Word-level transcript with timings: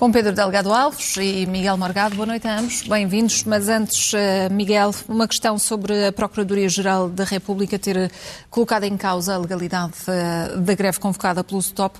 Com 0.00 0.10
Pedro 0.10 0.32
Delgado 0.32 0.72
Alves 0.72 1.14
e 1.18 1.44
Miguel 1.44 1.76
Morgado, 1.76 2.16
boa 2.16 2.24
noite 2.24 2.48
a 2.48 2.58
ambos, 2.58 2.80
bem-vindos. 2.88 3.44
Mas 3.44 3.68
antes, 3.68 4.14
eh, 4.14 4.48
Miguel, 4.48 4.94
uma 5.06 5.28
questão 5.28 5.58
sobre 5.58 6.06
a 6.06 6.10
Procuradoria-Geral 6.10 7.10
da 7.10 7.22
República 7.22 7.78
ter 7.78 8.10
colocado 8.48 8.84
em 8.84 8.96
causa 8.96 9.34
a 9.34 9.36
legalidade 9.36 9.92
eh, 10.08 10.56
da 10.56 10.74
greve 10.74 10.98
convocada 10.98 11.44
pelo 11.44 11.60
STOP. 11.60 11.98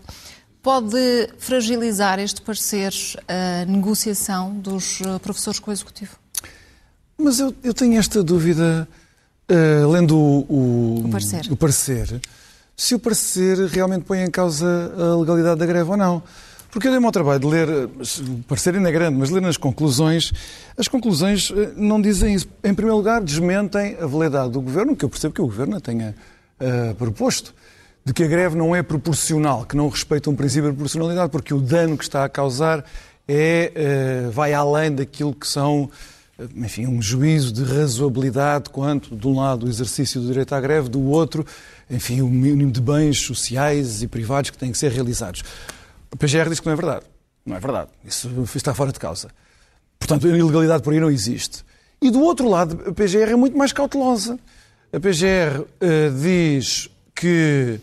Pode 0.63 1.29
fragilizar 1.37 2.19
este 2.19 2.41
parecer 2.41 2.91
a 3.29 3.67
negociação 3.67 4.55
dos 4.55 5.03
eh, 5.03 5.19
professores 5.19 5.61
com 5.61 5.71
o 5.71 5.75
Executivo? 5.75 6.17
Mas 7.19 7.39
eu, 7.39 7.55
eu 7.63 7.75
tenho 7.75 7.99
esta 7.99 8.23
dúvida, 8.23 8.89
uh, 9.47 9.91
lendo 9.91 10.17
o, 10.17 10.47
o, 10.49 11.05
o, 11.05 11.11
parecer. 11.11 11.43
o 11.51 11.57
parecer, 11.57 12.23
se 12.75 12.95
o 12.95 12.99
parecer 12.99 13.59
realmente 13.67 14.05
põe 14.05 14.21
em 14.21 14.31
causa 14.31 14.91
a 14.97 15.21
legalidade 15.21 15.61
da 15.61 15.67
greve 15.67 15.91
ou 15.91 15.99
não. 15.99 16.23
Porque 16.71 16.87
eu 16.87 16.93
dei-me 16.93 17.07
ao 17.07 17.13
trabalho 17.13 17.41
de 17.41 17.47
ler, 17.47 17.89
parecer 18.47 18.75
ainda 18.75 18.89
é 18.89 18.93
grande, 18.93 19.19
mas 19.19 19.31
ler 19.31 19.43
nas 19.43 19.57
conclusões, 19.57 20.33
as 20.79 20.87
conclusões 20.87 21.51
eh, 21.51 21.73
não 21.77 22.01
dizem 22.01 22.35
isso. 22.35 22.49
Em 22.63 22.73
primeiro 22.73 22.97
lugar, 22.97 23.21
desmentem 23.21 23.97
a 24.01 24.07
validade 24.07 24.53
do 24.53 24.61
Governo, 24.61 24.95
que 24.95 25.05
eu 25.05 25.09
percebo 25.09 25.35
que 25.35 25.41
o 25.41 25.47
Governo 25.47 25.81
tenha 25.81 26.15
uh, 26.61 26.95
proposto, 26.95 27.53
de 28.05 28.13
que 28.13 28.23
a 28.23 28.27
greve 28.29 28.57
não 28.57 28.75
é 28.75 28.85
proporcional, 28.85 29.65
que 29.65 29.77
não 29.77 29.89
respeita 29.89 30.31
um 30.31 30.37
princípio 30.37 30.71
de 30.71 30.77
proporcionalidade, 30.77 31.31
porque 31.31 31.53
o 31.53 31.61
dano 31.61 31.99
que 31.99 32.05
está 32.05 32.25
a 32.25 32.29
causar 32.29 32.85
é, 33.27 33.73
uh, 34.29 34.31
vai 34.31 34.55
além 34.55 34.95
daquilo 34.95 35.35
que 35.35 35.49
são 35.49 35.91
enfim, 36.57 36.87
um 36.87 37.03
juízo 37.03 37.53
de 37.53 37.65
razoabilidade 37.65 38.71
quanto, 38.71 39.15
de 39.15 39.29
um 39.29 39.37
lado, 39.37 39.67
o 39.67 39.69
exercício 39.69 40.21
do 40.21 40.29
direito 40.29 40.55
à 40.55 40.61
greve, 40.61 40.89
do 40.89 41.03
outro, 41.03 41.45
enfim, 41.91 42.23
o 42.23 42.29
mínimo 42.29 42.71
de 42.71 42.81
bens 42.81 43.21
sociais 43.21 44.03
e 44.03 44.09
privados 44.09 44.51
que 44.51 44.57
têm 44.57 44.73
que 44.73 44.79
ser 44.79 44.91
realizados. 44.91 45.43
A 46.13 46.17
PGR 46.17 46.49
diz 46.49 46.61
que 46.61 46.67
não 46.67 46.73
é 46.73 46.77
verdade. 46.77 47.07
Não 47.45 47.57
é 47.57 47.61
verdade. 47.61 47.91
Isso, 48.05 48.29
está 48.55 48.75
fora 48.75 48.93
de 48.93 48.99
causa. 48.99 49.31
Portanto, 49.99 50.27
a 50.27 50.31
ilegalidade 50.31 50.83
por 50.83 50.93
aí 50.93 51.01
não 51.01 51.11
existe. 51.11 51.65
E 52.01 52.11
do 52.11 52.21
outro 52.21 52.49
lado, 52.49 52.83
a 52.89 52.93
PGR 52.93 53.31
é 53.31 53.37
muito 53.37 53.57
mais 53.57 53.73
cautelosa. 53.73 54.39
A 54.93 54.99
PGR 54.99 55.61
uh, 55.61 55.69
eh, 55.81 56.11
diz 56.11 56.89
que, 57.15 57.79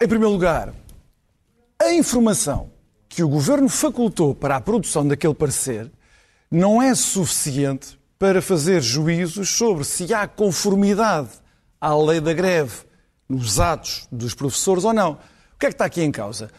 em 0.00 0.08
primeiro 0.08 0.32
lugar, 0.32 0.72
a 1.80 1.92
informação 1.92 2.70
que 3.08 3.22
o 3.22 3.28
governo 3.28 3.68
facultou 3.68 4.34
para 4.34 4.56
a 4.56 4.60
produção 4.60 5.06
daquele 5.06 5.34
parecer 5.34 5.90
não 6.50 6.80
é 6.80 6.94
suficiente 6.94 7.98
para 8.18 8.40
fazer 8.40 8.80
juízos 8.80 9.50
sobre 9.50 9.84
se 9.84 10.14
há 10.14 10.28
conformidade 10.28 11.30
à 11.80 11.94
lei 11.96 12.20
da 12.20 12.32
greve 12.32 12.72
nos 13.28 13.58
atos 13.58 14.06
dos 14.12 14.32
professores 14.32 14.84
ou 14.84 14.92
não. 14.92 15.12
O 15.54 15.58
que 15.58 15.66
é 15.66 15.68
que 15.70 15.74
está 15.74 15.84
aqui 15.84 16.02
em 16.02 16.12
causa? 16.12 16.50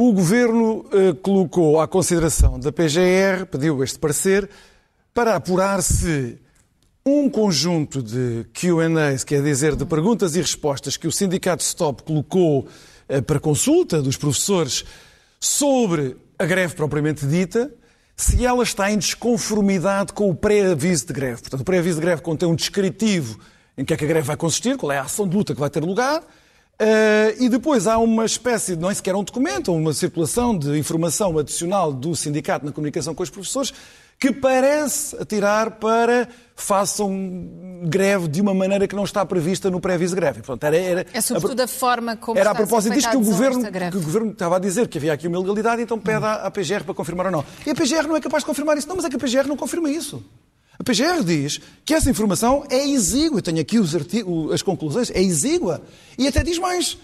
O 0.00 0.12
Governo 0.12 0.86
eh, 0.92 1.12
colocou 1.20 1.80
à 1.80 1.88
consideração 1.88 2.56
da 2.60 2.70
PGR, 2.70 3.46
pediu 3.50 3.82
este 3.82 3.98
parecer, 3.98 4.48
para 5.12 5.34
apurar 5.34 5.82
se 5.82 6.38
um 7.04 7.28
conjunto 7.28 8.00
de 8.00 8.46
Q&As, 8.52 9.24
quer 9.24 9.42
dizer, 9.42 9.74
de 9.74 9.84
perguntas 9.84 10.36
e 10.36 10.40
respostas 10.40 10.96
que 10.96 11.08
o 11.08 11.10
Sindicato 11.10 11.64
Stop 11.64 12.04
colocou 12.04 12.68
eh, 13.08 13.20
para 13.20 13.40
consulta 13.40 14.00
dos 14.00 14.16
professores 14.16 14.84
sobre 15.40 16.16
a 16.38 16.46
greve 16.46 16.76
propriamente 16.76 17.26
dita, 17.26 17.68
se 18.16 18.46
ela 18.46 18.62
está 18.62 18.92
em 18.92 18.98
desconformidade 18.98 20.12
com 20.12 20.30
o 20.30 20.34
pré-aviso 20.34 21.08
de 21.08 21.12
greve. 21.12 21.40
Portanto, 21.40 21.62
o 21.62 21.64
pré-aviso 21.64 21.96
de 21.96 22.02
greve 22.02 22.22
contém 22.22 22.48
um 22.48 22.54
descritivo 22.54 23.40
em 23.76 23.84
que 23.84 23.92
é 23.92 23.96
que 23.96 24.04
a 24.04 24.08
greve 24.08 24.28
vai 24.28 24.36
consistir, 24.36 24.76
qual 24.76 24.92
é 24.92 24.98
a 24.98 25.02
ação 25.02 25.26
de 25.26 25.36
luta 25.36 25.54
que 25.54 25.60
vai 25.60 25.70
ter 25.70 25.82
lugar, 25.82 26.22
Uh, 26.80 27.34
e 27.42 27.48
depois 27.48 27.88
há 27.88 27.98
uma 27.98 28.24
espécie, 28.24 28.76
não 28.76 28.88
é 28.88 28.94
sequer 28.94 29.14
um 29.16 29.24
documento, 29.24 29.74
uma 29.74 29.92
circulação 29.92 30.56
de 30.56 30.78
informação 30.78 31.36
adicional 31.36 31.92
do 31.92 32.14
sindicato 32.14 32.64
na 32.64 32.70
comunicação 32.70 33.16
com 33.16 33.22
os 33.22 33.30
professores, 33.30 33.74
que 34.18 34.32
parece 34.32 35.16
atirar 35.16 35.72
para 35.72 36.28
façam 36.54 37.10
greve 37.84 38.26
de 38.26 38.40
uma 38.40 38.52
maneira 38.52 38.86
que 38.88 38.94
não 38.94 39.04
está 39.04 39.24
prevista 39.24 39.70
no 39.70 39.80
pré-aviso 39.80 40.14
de 40.14 40.20
greve. 40.20 40.42
Portanto, 40.42 40.64
era, 40.64 40.76
era, 40.76 41.06
é 41.12 41.20
sobretudo 41.20 41.60
a, 41.60 41.64
a 41.64 41.68
forma 41.68 42.16
como 42.16 42.38
Era 42.38 42.50
a 42.50 42.54
propósito 42.54 42.94
disto 42.94 43.10
que 43.10 43.16
o, 43.16 43.22
governo, 43.22 43.62
que 43.90 43.96
o 43.96 44.02
governo 44.02 44.32
estava 44.32 44.56
a 44.56 44.58
dizer 44.58 44.88
que 44.88 44.98
havia 44.98 45.12
aqui 45.12 45.28
uma 45.28 45.36
ilegalidade, 45.36 45.82
então 45.82 45.98
pede 45.98 46.24
à, 46.24 46.46
à 46.46 46.50
PGR 46.50 46.82
para 46.84 46.94
confirmar 46.94 47.26
ou 47.26 47.32
não. 47.32 47.44
E 47.64 47.70
a 47.70 47.74
PGR 47.74 48.08
não 48.08 48.16
é 48.16 48.20
capaz 48.20 48.42
de 48.42 48.46
confirmar 48.46 48.76
isso. 48.76 48.88
Não, 48.88 48.96
mas 48.96 49.04
é 49.04 49.08
que 49.08 49.16
a 49.16 49.18
PGR 49.18 49.46
não 49.46 49.56
confirma 49.56 49.88
isso. 49.90 50.22
A 50.78 50.84
PGR 50.84 51.24
diz 51.24 51.60
que 51.84 51.92
essa 51.92 52.08
informação 52.08 52.64
é 52.70 52.88
exígua. 52.88 53.38
Eu 53.38 53.42
tenho 53.42 53.60
aqui 53.60 53.78
as 54.52 54.62
conclusões, 54.62 55.10
é 55.10 55.20
exígua. 55.20 55.82
E 56.16 56.28
até 56.28 56.42
diz 56.42 56.58
mais, 56.58 56.96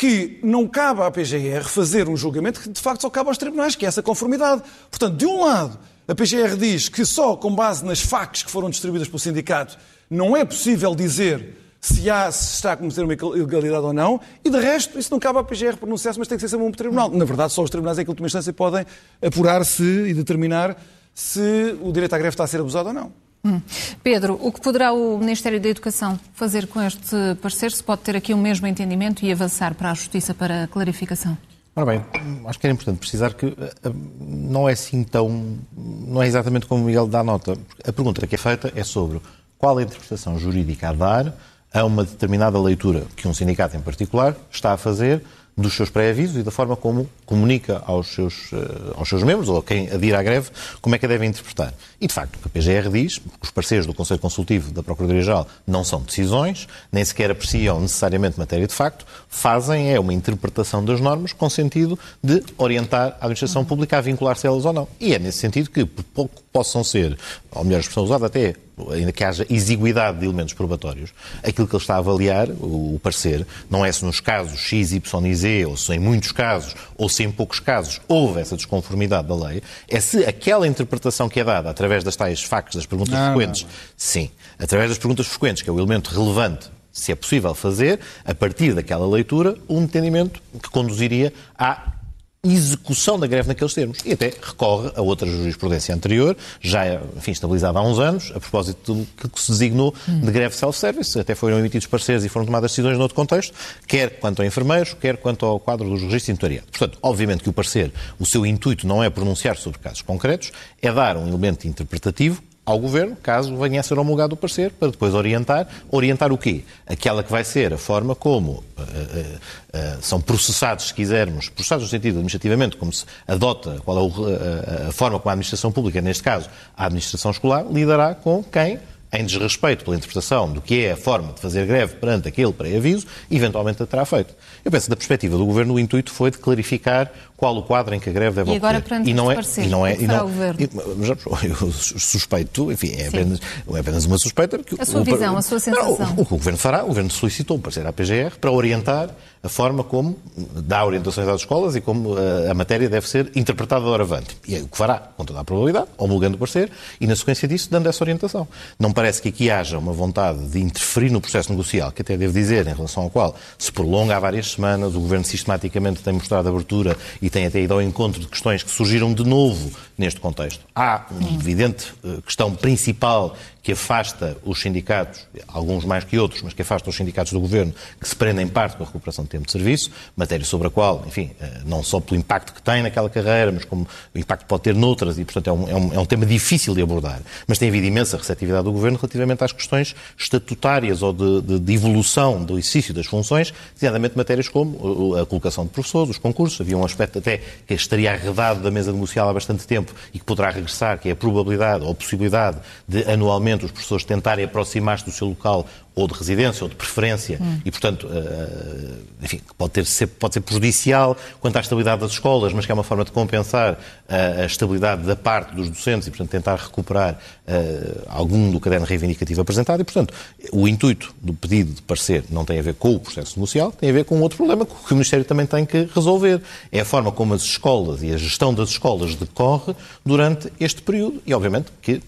que 0.00 0.40
não 0.42 0.66
cabe 0.66 1.02
à 1.02 1.10
PGR 1.10 1.62
fazer 1.64 2.08
um 2.08 2.16
julgamento 2.16 2.58
que 2.58 2.70
de 2.70 2.80
facto 2.80 3.02
só 3.02 3.10
cabe 3.10 3.28
aos 3.28 3.36
tribunais, 3.36 3.76
que 3.76 3.84
é 3.84 3.88
essa 3.88 4.02
conformidade. 4.02 4.62
Portanto, 4.90 5.14
de 5.14 5.26
um 5.26 5.44
lado, 5.44 5.78
a 6.08 6.14
PGR 6.14 6.56
diz 6.56 6.88
que 6.88 7.04
só 7.04 7.36
com 7.36 7.54
base 7.54 7.84
nas 7.84 8.00
facas 8.00 8.42
que 8.42 8.50
foram 8.50 8.70
distribuídas 8.70 9.08
pelo 9.08 9.18
sindicato 9.18 9.76
não 10.08 10.34
é 10.34 10.42
possível 10.42 10.94
dizer 10.94 11.54
se, 11.78 12.08
há, 12.08 12.32
se 12.32 12.54
está 12.54 12.72
a 12.72 12.76
cometer 12.78 13.02
uma 13.02 13.12
ilegalidade 13.12 13.84
ou 13.84 13.92
não, 13.92 14.20
e 14.42 14.48
de 14.48 14.58
resto, 14.58 14.98
isso 14.98 15.10
não 15.10 15.20
cabe 15.20 15.38
à 15.38 15.44
PGR 15.44 15.76
pronunciar-se, 15.76 16.18
mas 16.18 16.28
tem 16.28 16.38
que 16.38 16.42
ser 16.42 16.48
sempre 16.48 16.66
um 16.66 16.72
tribunal. 16.72 17.10
Na 17.10 17.24
verdade, 17.26 17.52
só 17.52 17.62
os 17.62 17.68
tribunais 17.68 17.98
em 17.98 18.04
que, 18.04 18.10
última 18.10 18.26
instância, 18.26 18.54
podem 18.54 18.86
apurar-se 19.22 19.82
e 19.82 20.14
determinar 20.14 20.76
se 21.20 21.76
o 21.82 21.92
direito 21.92 22.14
à 22.14 22.18
greve 22.18 22.32
está 22.32 22.44
a 22.44 22.46
ser 22.46 22.60
abusado 22.60 22.88
ou 22.88 22.94
não. 22.94 23.12
Hum. 23.44 23.60
Pedro, 24.02 24.38
o 24.40 24.50
que 24.50 24.60
poderá 24.60 24.92
o 24.92 25.18
Ministério 25.18 25.60
da 25.60 25.68
Educação 25.68 26.18
fazer 26.32 26.66
com 26.66 26.80
este 26.80 27.14
parecer? 27.42 27.72
Se 27.72 27.84
pode 27.84 28.00
ter 28.00 28.16
aqui 28.16 28.32
o 28.32 28.38
mesmo 28.38 28.66
entendimento 28.66 29.24
e 29.24 29.30
avançar 29.30 29.74
para 29.74 29.90
a 29.90 29.94
Justiça 29.94 30.32
para 30.34 30.64
a 30.64 30.66
clarificação? 30.66 31.36
Ora 31.76 31.86
bem, 31.86 32.04
acho 32.46 32.58
que 32.58 32.66
era 32.66 32.72
importante 32.72 32.98
precisar 32.98 33.34
que 33.34 33.46
eh, 33.46 33.72
eh, 33.84 33.92
não 34.18 34.68
é 34.68 34.72
assim 34.72 35.04
tão. 35.04 35.58
não 35.76 36.22
é 36.22 36.26
exatamente 36.26 36.66
como 36.66 36.82
o 36.82 36.86
Miguel 36.86 37.06
dá 37.06 37.22
nota. 37.22 37.52
A 37.86 37.92
pergunta 37.92 38.26
que 38.26 38.34
é 38.34 38.38
feita 38.38 38.72
é 38.74 38.82
sobre 38.82 39.20
qual 39.58 39.78
a 39.78 39.82
interpretação 39.82 40.38
jurídica 40.38 40.88
a 40.88 40.92
dar 40.92 41.34
a 41.72 41.84
uma 41.84 42.02
determinada 42.04 42.58
leitura 42.58 43.04
que 43.14 43.28
um 43.28 43.34
sindicato 43.34 43.76
em 43.76 43.80
particular 43.80 44.34
está 44.50 44.72
a 44.72 44.76
fazer 44.76 45.22
dos 45.56 45.74
seus 45.74 45.90
pré-avisos 45.90 46.36
e 46.36 46.42
da 46.42 46.50
forma 46.50 46.76
como 46.76 47.08
comunica 47.26 47.82
aos 47.86 48.08
seus, 48.08 48.52
uh, 48.52 48.94
aos 48.96 49.08
seus 49.08 49.22
membros 49.22 49.48
ou 49.48 49.58
a 49.58 49.62
quem 49.62 49.90
adira 49.90 50.18
à 50.18 50.22
greve 50.22 50.50
como 50.80 50.94
é 50.94 50.98
que 50.98 51.06
a 51.06 51.08
devem 51.08 51.28
interpretar. 51.28 51.74
E, 52.00 52.06
de 52.06 52.12
facto, 52.12 52.36
o 52.36 52.38
que 52.38 52.48
a 52.48 52.50
PGR 52.50 52.90
diz, 52.90 53.20
os 53.40 53.50
parceiros 53.50 53.86
do 53.86 53.94
Conselho 53.94 54.20
Consultivo 54.20 54.70
da 54.70 54.82
Procuradoria-Geral 54.82 55.46
não 55.66 55.84
são 55.84 56.00
decisões, 56.00 56.66
nem 56.90 57.04
sequer 57.04 57.30
apreciam 57.30 57.80
necessariamente 57.80 58.38
matéria 58.38 58.66
de 58.66 58.74
facto, 58.74 59.04
fazem 59.28 59.92
é 59.92 60.00
uma 60.00 60.14
interpretação 60.14 60.84
das 60.84 61.00
normas 61.00 61.32
com 61.32 61.48
sentido 61.50 61.98
de 62.22 62.42
orientar 62.56 63.16
a 63.20 63.26
administração 63.26 63.64
pública 63.64 63.98
a 63.98 64.00
vincular-se 64.00 64.46
a 64.46 64.50
elas 64.50 64.64
ou 64.64 64.72
não. 64.72 64.88
E 64.98 65.14
é 65.14 65.18
nesse 65.18 65.38
sentido 65.38 65.70
que, 65.70 65.84
por 65.84 66.04
pouco 66.04 66.42
possam 66.52 66.82
ser, 66.82 67.16
ou 67.52 67.64
melhor, 67.64 67.78
a 67.78 67.80
expressão 67.80 68.04
usada 68.04 68.26
até 68.26 68.54
ainda 68.90 69.12
que 69.12 69.24
haja 69.24 69.46
exiguidade 69.50 70.18
de 70.18 70.24
elementos 70.24 70.54
probatórios, 70.54 71.10
aquilo 71.42 71.66
que 71.66 71.74
ele 71.74 71.82
está 71.82 71.96
a 71.96 71.98
avaliar, 71.98 72.48
o, 72.50 72.98
parecer, 73.02 73.46
não 73.68 73.84
é 73.84 73.92
se 73.92 74.04
nos 74.04 74.20
casos 74.20 74.58
X, 74.58 74.92
Y 74.92 75.26
e 75.26 75.34
Z, 75.34 75.66
ou 75.66 75.76
se 75.76 75.94
em 75.94 75.98
muitos 75.98 76.32
casos, 76.32 76.74
ou 76.96 77.08
se 77.08 77.22
em 77.22 77.30
poucos 77.30 77.60
casos 77.60 78.00
houve 78.08 78.40
essa 78.40 78.56
desconformidade 78.56 79.28
da 79.28 79.34
lei, 79.34 79.62
é 79.88 80.00
se 80.00 80.24
aquela 80.24 80.66
interpretação 80.66 81.28
que 81.28 81.40
é 81.40 81.44
dada 81.44 81.70
através 81.70 82.04
das 82.04 82.16
tais 82.16 82.42
factos, 82.42 82.76
das 82.76 82.86
perguntas 82.86 83.14
não, 83.14 83.32
frequentes, 83.32 83.62
não, 83.62 83.68
não. 83.68 83.76
sim, 83.96 84.30
através 84.58 84.90
das 84.90 84.98
perguntas 84.98 85.26
frequentes, 85.26 85.62
que 85.62 85.70
é 85.70 85.72
o 85.72 85.78
elemento 85.78 86.08
relevante 86.08 86.70
se 86.92 87.12
é 87.12 87.14
possível 87.14 87.54
fazer, 87.54 88.00
a 88.24 88.34
partir 88.34 88.74
daquela 88.74 89.06
leitura, 89.06 89.56
um 89.68 89.82
entendimento 89.82 90.42
que 90.60 90.68
conduziria 90.70 91.32
à 91.56 91.92
execução 92.42 93.18
da 93.18 93.26
greve 93.26 93.48
naqueles 93.48 93.74
termos. 93.74 93.98
E 94.04 94.12
até 94.12 94.26
recorre 94.28 94.90
a 94.94 95.02
outra 95.02 95.30
jurisprudência 95.30 95.94
anterior, 95.94 96.36
já 96.60 97.00
enfim, 97.16 97.32
estabilizada 97.32 97.78
há 97.78 97.82
uns 97.82 97.98
anos, 97.98 98.32
a 98.34 98.40
propósito 98.40 98.94
do 98.94 99.06
que 99.28 99.40
se 99.40 99.52
designou 99.52 99.94
de 100.06 100.30
greve 100.30 100.56
self-service. 100.56 101.18
Até 101.18 101.34
foram 101.34 101.58
emitidos 101.58 101.86
parceiros 101.86 102.24
e 102.24 102.28
foram 102.28 102.46
tomadas 102.46 102.70
decisões 102.70 102.96
noutro 102.96 103.14
contexto, 103.14 103.54
quer 103.86 104.18
quanto 104.18 104.40
a 104.40 104.46
enfermeiros, 104.46 104.94
quer 104.94 105.18
quanto 105.18 105.44
ao 105.44 105.60
quadro 105.60 105.88
dos 105.88 106.00
registros 106.00 106.24
de 106.24 106.30
inventoriado. 106.32 106.66
Portanto, 106.70 106.98
obviamente 107.02 107.42
que 107.42 107.50
o 107.50 107.52
parecer, 107.52 107.92
o 108.18 108.24
seu 108.24 108.46
intuito 108.46 108.86
não 108.86 109.04
é 109.04 109.10
pronunciar 109.10 109.56
sobre 109.56 109.78
casos 109.78 110.02
concretos, 110.02 110.50
é 110.80 110.90
dar 110.90 111.16
um 111.16 111.28
elemento 111.28 111.68
interpretativo 111.68 112.42
ao 112.64 112.78
Governo, 112.78 113.16
caso 113.22 113.56
venha 113.56 113.80
a 113.80 113.82
ser 113.82 113.98
homologado 113.98 114.34
o 114.34 114.36
parecer, 114.36 114.70
para 114.72 114.90
depois 114.90 115.14
orientar. 115.14 115.66
Orientar 115.90 116.32
o 116.32 116.38
quê? 116.38 116.62
Aquela 116.86 117.22
que 117.22 117.30
vai 117.30 117.42
ser 117.42 117.72
a 117.72 117.78
forma 117.78 118.14
como 118.14 118.52
uh, 118.52 118.62
uh, 118.78 118.86
uh, 118.86 120.02
são 120.02 120.20
processados, 120.20 120.88
se 120.88 120.94
quisermos, 120.94 121.48
processados 121.48 121.84
no 121.84 121.90
sentido 121.90 122.14
administrativamente, 122.14 122.76
como 122.76 122.92
se 122.92 123.04
adota, 123.26 123.80
qual 123.84 123.98
é 123.98 124.02
o, 124.02 124.88
a 124.88 124.92
forma 124.92 125.18
como 125.18 125.30
a 125.30 125.32
administração 125.32 125.72
pública, 125.72 126.00
neste 126.00 126.22
caso 126.22 126.48
a 126.76 126.86
administração 126.86 127.30
escolar, 127.30 127.64
lidará 127.70 128.14
com 128.14 128.42
quem 128.44 128.78
em 129.12 129.24
desrespeito 129.24 129.84
pela 129.84 129.96
interpretação 129.96 130.52
do 130.52 130.60
que 130.60 130.84
é 130.84 130.92
a 130.92 130.96
forma 130.96 131.32
de 131.32 131.40
fazer 131.40 131.66
greve 131.66 131.96
perante 131.96 132.28
aquele 132.28 132.52
pré-aviso, 132.52 133.06
eventualmente 133.30 133.82
a 133.82 133.86
terá 133.86 134.04
feito. 134.04 134.34
Eu 134.64 134.70
penso 134.70 134.86
que 134.86 134.90
da 134.90 134.96
perspectiva 134.96 135.36
do 135.36 135.44
Governo 135.44 135.74
o 135.74 135.80
intuito 135.80 136.12
foi 136.12 136.30
de 136.30 136.38
clarificar 136.38 137.10
qual 137.40 137.56
o 137.56 137.62
quadro 137.62 137.94
em 137.94 137.98
que 137.98 138.10
a 138.10 138.12
greve 138.12 138.36
deve 138.36 138.52
e 138.52 138.56
agora. 138.56 138.80
Perante 138.82 139.08
e 139.08 139.14
não 139.14 139.30
é, 139.30 139.34
parecer, 139.34 139.64
e 139.64 139.68
não 139.68 139.86
é, 139.86 139.94
o 139.94 140.02
e 140.02 140.06
não, 140.06 140.18
o 140.18 140.28
Governo? 140.28 140.60
e- 140.60 141.46
eu 141.48 141.72
suspeito, 141.72 142.70
enfim, 142.70 142.92
é 142.98 143.08
apenas, 143.08 143.40
é 143.74 143.78
apenas 143.80 144.04
uma 144.04 144.18
suspeita. 144.18 144.58
Que 144.58 144.80
A 144.80 144.84
sua 144.84 145.00
o- 145.00 145.04
visão, 145.04 145.36
a 145.36 145.42
sua 145.42 145.54
Não, 145.54 145.60
sensação. 145.60 146.14
o, 146.16 146.20
o 146.22 146.26
que 146.26 146.34
o 146.34 146.36
Governo 146.36 146.58
fará, 146.58 146.84
o 146.84 146.88
Governo 146.88 147.10
solicitou 147.10 147.56
um 147.56 147.60
parecer 147.60 147.86
à 147.86 147.92
PGR 147.92 148.36
para 148.38 148.50
orientar 148.52 149.08
a 149.42 149.48
forma 149.48 149.82
como 149.82 150.18
dá 150.36 150.84
orientações 150.84 151.26
às 151.26 151.40
escolas 151.40 151.74
e 151.74 151.80
como 151.80 152.14
eh, 152.18 152.50
a 152.50 152.52
matéria 152.52 152.90
deve 152.90 153.08
ser 153.08 153.32
interpretada 153.34 153.86
de 153.86 153.90
avante. 154.02 154.36
E 154.46 154.54
é 154.54 154.58
o 154.60 154.68
que 154.68 154.76
fará, 154.76 154.98
com 155.16 155.24
toda 155.24 155.40
a 155.40 155.44
probabilidade, 155.44 155.86
homologando 155.96 156.36
o 156.36 156.38
parecer 156.38 156.70
e, 157.00 157.06
na 157.06 157.16
sequência 157.16 157.48
disso, 157.48 157.70
dando 157.70 157.88
essa 157.88 158.04
orientação. 158.04 158.46
Não 158.78 158.92
parece 158.92 159.22
que 159.22 159.30
aqui 159.30 159.50
haja 159.50 159.78
uma 159.78 159.94
vontade 159.94 160.46
de 160.46 160.60
interferir 160.60 161.08
no 161.10 161.22
processo 161.22 161.48
negocial, 161.50 161.90
que 161.90 162.02
até 162.02 162.18
devo 162.18 162.34
dizer, 162.34 162.66
em 162.66 162.74
relação 162.74 163.04
ao 163.04 163.08
qual 163.10 163.34
se 163.56 163.72
prolonga 163.72 164.14
há 164.14 164.20
várias 164.20 164.50
semanas, 164.52 164.94
o 164.94 165.00
Governo 165.00 165.24
sistematicamente 165.24 166.02
tem 166.02 166.12
mostrado 166.12 166.46
abertura 166.46 166.94
e 167.22 167.29
tem 167.30 167.46
até 167.46 167.60
ido 167.60 167.74
ao 167.74 167.82
encontro 167.82 168.20
de 168.20 168.26
questões 168.26 168.62
que 168.62 168.70
surgiram 168.70 169.12
de 169.12 169.24
novo 169.24 169.70
neste 169.96 170.20
contexto. 170.20 170.64
Há 170.74 171.06
uma 171.10 171.30
evidente 171.30 171.92
eh, 172.04 172.18
questão 172.24 172.54
principal 172.54 173.36
que 173.62 173.72
afasta 173.72 174.36
os 174.44 174.60
sindicatos, 174.60 175.26
alguns 175.48 175.84
mais 175.84 176.04
que 176.04 176.18
outros, 176.18 176.42
mas 176.42 176.54
que 176.54 176.62
afasta 176.62 176.88
os 176.88 176.96
sindicatos 176.96 177.32
do 177.32 177.40
Governo, 177.40 177.74
que 178.00 178.08
se 178.08 178.16
prendem 178.16 178.48
parte 178.48 178.76
com 178.76 178.82
a 178.82 178.86
recuperação 178.86 179.24
de 179.24 179.30
tempo 179.30 179.46
de 179.46 179.52
serviço, 179.52 179.90
matéria 180.16 180.44
sobre 180.44 180.68
a 180.68 180.70
qual, 180.70 181.04
enfim, 181.06 181.30
eh, 181.40 181.60
não 181.66 181.82
só 181.82 182.00
pelo 182.00 182.18
impacto 182.18 182.54
que 182.54 182.62
tem 182.62 182.82
naquela 182.82 183.10
carreira, 183.10 183.52
mas 183.52 183.64
como 183.64 183.86
o 184.14 184.18
impacto 184.18 184.46
pode 184.46 184.62
ter 184.62 184.74
noutras, 184.74 185.18
e 185.18 185.24
portanto 185.24 185.48
é 185.48 185.52
um, 185.52 185.68
é 185.68 185.76
um, 185.76 185.94
é 185.94 185.98
um 185.98 186.06
tema 186.06 186.24
difícil 186.24 186.74
de 186.74 186.82
abordar. 186.82 187.20
Mas 187.46 187.58
tem 187.58 187.68
havido 187.68 187.86
imensa 187.86 188.16
receptividade 188.16 188.64
do 188.64 188.72
Governo 188.72 188.96
relativamente 188.96 189.44
às 189.44 189.52
questões 189.52 189.94
estatutárias 190.16 191.02
ou 191.02 191.12
de, 191.12 191.42
de, 191.42 191.58
de 191.58 191.72
evolução 191.74 192.42
do 192.42 192.58
exercício 192.58 192.94
das 192.94 193.06
funções, 193.06 193.52
designadamente 193.74 194.16
matérias 194.16 194.48
como 194.48 195.16
a 195.16 195.26
colocação 195.26 195.64
de 195.64 195.70
professores, 195.70 196.10
os 196.10 196.18
concursos. 196.18 196.60
Havia 196.60 196.76
um 196.76 196.84
aspecto 196.84 197.18
até 197.18 197.40
que 197.66 197.74
estaria 197.74 198.12
arredado 198.12 198.60
da 198.60 198.70
mesa 198.70 198.92
negocial 198.92 199.28
há 199.28 199.32
bastante 199.32 199.66
tempo 199.66 199.92
e 200.14 200.18
que 200.18 200.24
poderá 200.24 200.50
regressar, 200.50 200.98
que 200.98 201.08
é 201.08 201.12
a 201.12 201.16
probabilidade 201.16 201.84
ou 201.84 201.92
a 201.92 201.94
possibilidade 201.94 202.58
de 202.88 203.02
anualmente 203.10 203.49
os 203.64 203.70
professores 203.70 204.04
tentarem 204.04 204.44
aproximar-se 204.44 205.04
do 205.04 205.10
seu 205.10 205.28
local 205.28 205.66
ou 205.94 206.06
de 206.06 206.14
residência 206.14 206.64
ou 206.64 206.68
de 206.68 206.76
preferência 206.76 207.38
e, 207.64 207.70
portanto, 207.70 208.06
uh, 208.06 208.98
enfim, 209.22 209.40
pode, 209.58 209.72
ter, 209.72 209.84
ser, 209.84 210.06
pode 210.06 210.34
ser 210.34 210.40
prejudicial 210.40 211.16
quanto 211.40 211.56
à 211.56 211.60
estabilidade 211.60 212.00
das 212.00 212.12
escolas, 212.12 212.52
mas 212.52 212.64
que 212.64 212.72
é 212.72 212.74
uma 212.74 212.84
forma 212.84 213.04
de 213.04 213.10
compensar 213.10 213.74
uh, 213.74 214.42
a 214.42 214.46
estabilidade 214.46 215.02
da 215.02 215.16
parte 215.16 215.54
dos 215.54 215.68
docentes 215.68 216.06
e, 216.06 216.10
portanto, 216.10 216.30
tentar 216.30 216.56
recuperar 216.56 217.14
uh, 217.46 218.02
algum 218.08 218.50
do 218.50 218.60
caderno 218.60 218.86
reivindicativo 218.86 219.40
apresentado. 219.40 219.80
E, 219.80 219.84
portanto, 219.84 220.14
o 220.52 220.68
intuito 220.68 221.14
do 221.20 221.34
pedido 221.34 221.74
de 221.74 221.82
parecer 221.82 222.24
não 222.30 222.44
tem 222.44 222.58
a 222.58 222.62
ver 222.62 222.74
com 222.74 222.94
o 222.94 223.00
processo 223.00 223.36
negocial, 223.36 223.72
tem 223.72 223.90
a 223.90 223.92
ver 223.92 224.04
com 224.04 224.20
outro 224.20 224.36
problema 224.36 224.64
que 224.64 224.72
o 224.72 224.94
Ministério 224.94 225.24
também 225.24 225.44
tem 225.44 225.66
que 225.66 225.88
resolver. 225.94 226.40
É 226.70 226.80
a 226.80 226.84
forma 226.84 227.10
como 227.10 227.34
as 227.34 227.42
escolas 227.42 228.02
e 228.02 228.12
a 228.12 228.16
gestão 228.16 228.54
das 228.54 228.70
escolas 228.70 229.14
decorre 229.16 229.74
durante 230.04 230.52
este 230.58 230.80
período 230.82 231.20
e, 231.26 231.34
obviamente, 231.34 231.66
que 231.82 232.00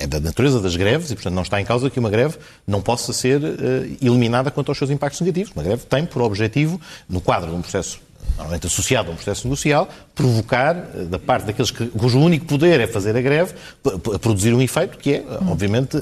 é 0.00 0.06
da 0.06 0.18
natureza 0.18 0.58
das 0.60 0.74
greves 0.74 1.10
e, 1.10 1.14
portanto, 1.14 1.34
não 1.34 1.42
está 1.42 1.60
em 1.60 1.64
causa 1.64 1.90
que 1.90 2.00
uma 2.00 2.08
greve 2.08 2.38
não 2.66 2.80
possa 2.80 3.12
ser 3.12 3.38
uh, 3.42 3.96
eliminada 4.00 4.50
quanto 4.50 4.70
aos 4.70 4.78
seus 4.78 4.90
impactos 4.90 5.20
negativos. 5.20 5.52
Uma 5.54 5.62
greve 5.62 5.84
tem 5.84 6.06
por 6.06 6.22
objetivo, 6.22 6.80
no 7.08 7.20
quadro 7.20 7.50
de 7.50 7.56
um 7.56 7.60
processo 7.60 8.00
normalmente 8.36 8.66
associado 8.66 9.10
a 9.10 9.12
um 9.12 9.16
processo 9.16 9.46
negocial, 9.46 9.88
provocar, 10.14 10.74
uh, 10.74 11.04
da 11.04 11.18
parte 11.18 11.44
daqueles 11.44 11.70
que, 11.70 11.86
cujo 11.86 12.18
único 12.18 12.46
poder 12.46 12.80
é 12.80 12.86
fazer 12.86 13.14
a 13.14 13.20
greve, 13.20 13.52
produzir 14.22 14.54
um 14.54 14.62
efeito 14.62 14.96
que 14.96 15.16
é, 15.16 15.24
obviamente, 15.46 15.98
uh, 15.98 16.00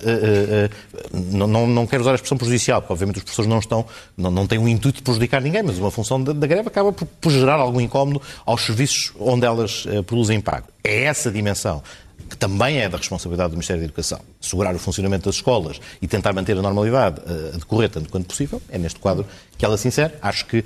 não, 1.32 1.48
não, 1.48 1.66
não 1.66 1.84
quero 1.84 2.02
usar 2.02 2.12
a 2.12 2.14
expressão 2.14 2.38
prejudicial, 2.38 2.80
porque 2.80 2.92
obviamente 2.92 3.16
os 3.16 3.22
professores 3.24 3.50
não 3.50 3.58
estão, 3.58 3.84
não, 4.16 4.30
não 4.30 4.46
têm 4.46 4.60
o 4.60 4.68
intuito 4.68 4.98
de 4.98 5.02
prejudicar 5.02 5.42
ninguém, 5.42 5.64
mas 5.64 5.76
uma 5.76 5.90
função 5.90 6.22
da, 6.22 6.32
da 6.32 6.46
greve 6.46 6.68
acaba 6.68 6.92
por, 6.92 7.04
por, 7.04 7.32
gerar 7.32 7.56
algum 7.56 7.80
incómodo 7.80 8.22
aos 8.46 8.64
serviços 8.64 9.12
onde 9.18 9.44
elas 9.44 9.88
produzem 10.06 10.38
impacto. 10.38 10.72
É 10.84 11.02
essa 11.02 11.32
dimensão 11.32 11.82
que 12.28 12.36
também 12.36 12.78
é 12.78 12.88
da 12.88 12.98
responsabilidade 12.98 13.50
do 13.50 13.54
Ministério 13.54 13.80
da 13.80 13.86
Educação, 13.86 14.20
segurar 14.40 14.74
o 14.74 14.78
funcionamento 14.78 15.24
das 15.24 15.36
escolas 15.36 15.80
e 16.00 16.06
tentar 16.06 16.32
manter 16.32 16.56
a 16.56 16.62
normalidade 16.62 17.20
a 17.54 17.56
decorrer 17.56 17.88
tanto 17.90 18.08
quanto 18.10 18.26
possível, 18.26 18.60
é 18.68 18.78
neste 18.78 18.98
quadro 18.98 19.26
que 19.56 19.64
ela 19.64 19.76
se 19.76 19.88
insere. 19.88 20.14
Acho 20.20 20.46
que 20.46 20.64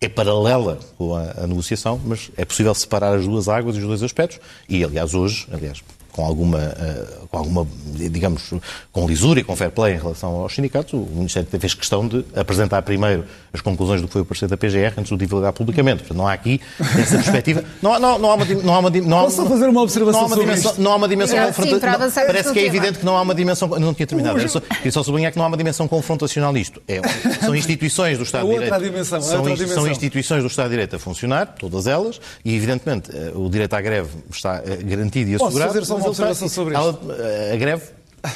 é 0.00 0.08
paralela 0.08 0.80
com 0.98 1.14
a, 1.14 1.44
a, 1.44 1.46
negociação, 1.46 2.00
mas 2.04 2.30
é 2.36 2.44
possível 2.44 2.74
separar 2.74 3.14
as 3.14 3.26
duas 3.26 3.48
águas 3.48 3.76
e 3.76 3.78
os 3.78 3.86
dois 3.86 4.02
aspectos. 4.02 4.40
E, 4.68 4.82
aliás, 4.82 5.14
hoje, 5.14 5.46
aliás, 5.52 5.82
com 6.12 6.24
alguma, 6.24 6.58
uh, 6.58 7.26
com 7.28 7.38
alguma, 7.38 7.66
digamos, 7.86 8.52
com 8.92 9.06
lisura 9.06 9.40
e 9.40 9.44
com 9.44 9.56
fair 9.56 9.70
play 9.70 9.94
em 9.94 9.98
relação 9.98 10.30
aos 10.36 10.54
sindicatos, 10.54 10.92
o 10.92 10.98
Ministério 10.98 11.48
fez 11.58 11.74
questão 11.74 12.06
de 12.06 12.24
apresentar 12.36 12.82
primeiro 12.82 13.24
as 13.52 13.60
conclusões 13.60 14.00
do 14.00 14.06
que 14.06 14.12
foi 14.12 14.22
o 14.22 14.24
parecer 14.24 14.48
da 14.48 14.56
PGR 14.56 14.92
antes 14.98 15.06
de 15.08 15.14
o 15.14 15.16
divulgar 15.16 15.52
publicamente. 15.52 16.00
Portanto, 16.00 16.18
não 16.18 16.28
há 16.28 16.32
aqui, 16.32 16.60
dessa 16.94 17.16
perspectiva, 17.16 17.64
não, 17.82 17.94
há, 17.94 17.98
não, 17.98 18.18
não 18.18 18.30
há 18.30 18.34
uma, 18.34 18.44
não 18.44 18.74
há 18.74 18.78
uma, 18.78 18.90
não 18.90 19.18
há, 19.20 19.22
Posso 19.24 19.46
fazer 19.46 19.68
uma 19.68 19.82
observação 19.82 20.20
não 20.22 20.28
há 20.28 20.34
uma 20.34 20.36
dimensão, 20.44 20.74
não 20.78 20.92
há 20.92 20.96
uma 20.96 21.08
dimensão 21.08 21.38
É, 21.38 21.46
confronta- 21.46 21.70
sim, 21.74 21.80
para 21.80 21.88
não, 21.90 21.96
avançar 21.96 22.26
Parece 22.26 22.52
que 22.52 22.58
é 22.58 22.66
evidente 22.66 22.98
que 22.98 23.04
não 23.06 23.16
há 23.16 23.22
uma 23.22 23.34
dimensão, 23.34 23.68
não 23.68 23.94
tinha 23.94 24.06
terminado, 24.06 24.38
era 24.38 24.48
só, 24.48 24.60
queria 24.60 24.92
só 24.92 25.02
sublinhar 25.02 25.32
que 25.32 25.38
não 25.38 25.44
há 25.44 25.48
uma 25.48 25.56
dimensão 25.56 25.88
confrontacional 25.88 26.52
nisto. 26.52 26.82
É, 26.86 27.00
são 27.42 27.54
instituições 27.54 28.18
do 28.18 28.24
Estado 28.24 28.46
É 28.46 28.48
de 28.48 28.60
outra 28.60 28.76
Direito. 28.78 28.92
dimensão, 28.92 29.18
é 29.18 29.22
são, 29.22 29.66
são 29.68 29.88
instituições 29.88 30.42
do 30.42 30.46
Estado 30.48 30.66
de 30.66 30.70
Direito 30.72 30.96
a 30.96 30.98
funcionar, 30.98 31.46
todas 31.58 31.86
elas, 31.86 32.20
e 32.44 32.54
evidentemente 32.54 33.10
eh, 33.14 33.32
o 33.34 33.48
direito 33.48 33.74
à 33.74 33.80
greve 33.80 34.08
está 34.30 34.62
eh, 34.64 34.76
garantido 34.82 35.30
e 35.30 35.32
Posso 35.34 35.44
assegurado. 35.46 35.72
fazer 35.74 35.86
só 35.86 35.96
uma 36.02 36.08
observação 36.10 36.48
sobre 36.48 36.74
ela- 36.74 36.98
eh, 37.18 37.50
a 37.54 37.56
greve. 37.56 37.84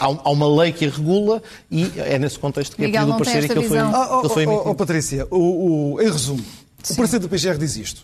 Há, 0.00 0.08
um- 0.08 0.18
uma 0.32 0.62
lei 0.62 0.72
que 0.72 0.84
a 0.84 0.90
regula 0.90 1.40
e 1.70 1.92
é 1.96 2.18
nesse 2.18 2.38
contexto 2.38 2.74
que 2.74 2.82
é 2.84 2.86
pedido 2.86 3.12
o 3.12 3.18
parecer 3.18 3.44
e 3.44 3.48
que 3.48 3.52
ele 3.58 3.68
foi, 3.68 3.80
oh, 3.82 4.20
que 4.20 4.26
ele 4.26 4.34
foi 4.34 4.46
oh, 4.46 4.50
oh, 4.66 4.70
oh, 4.70 4.74
Patrícia, 4.74 5.28
o, 5.30 5.92
o- 5.94 6.00
em 6.02 6.10
resumo, 6.10 6.44
o 6.90 6.94
parecer 6.96 7.18
do 7.20 7.28
PGR 7.28 7.56
diz 7.56 7.76
isto. 7.76 8.02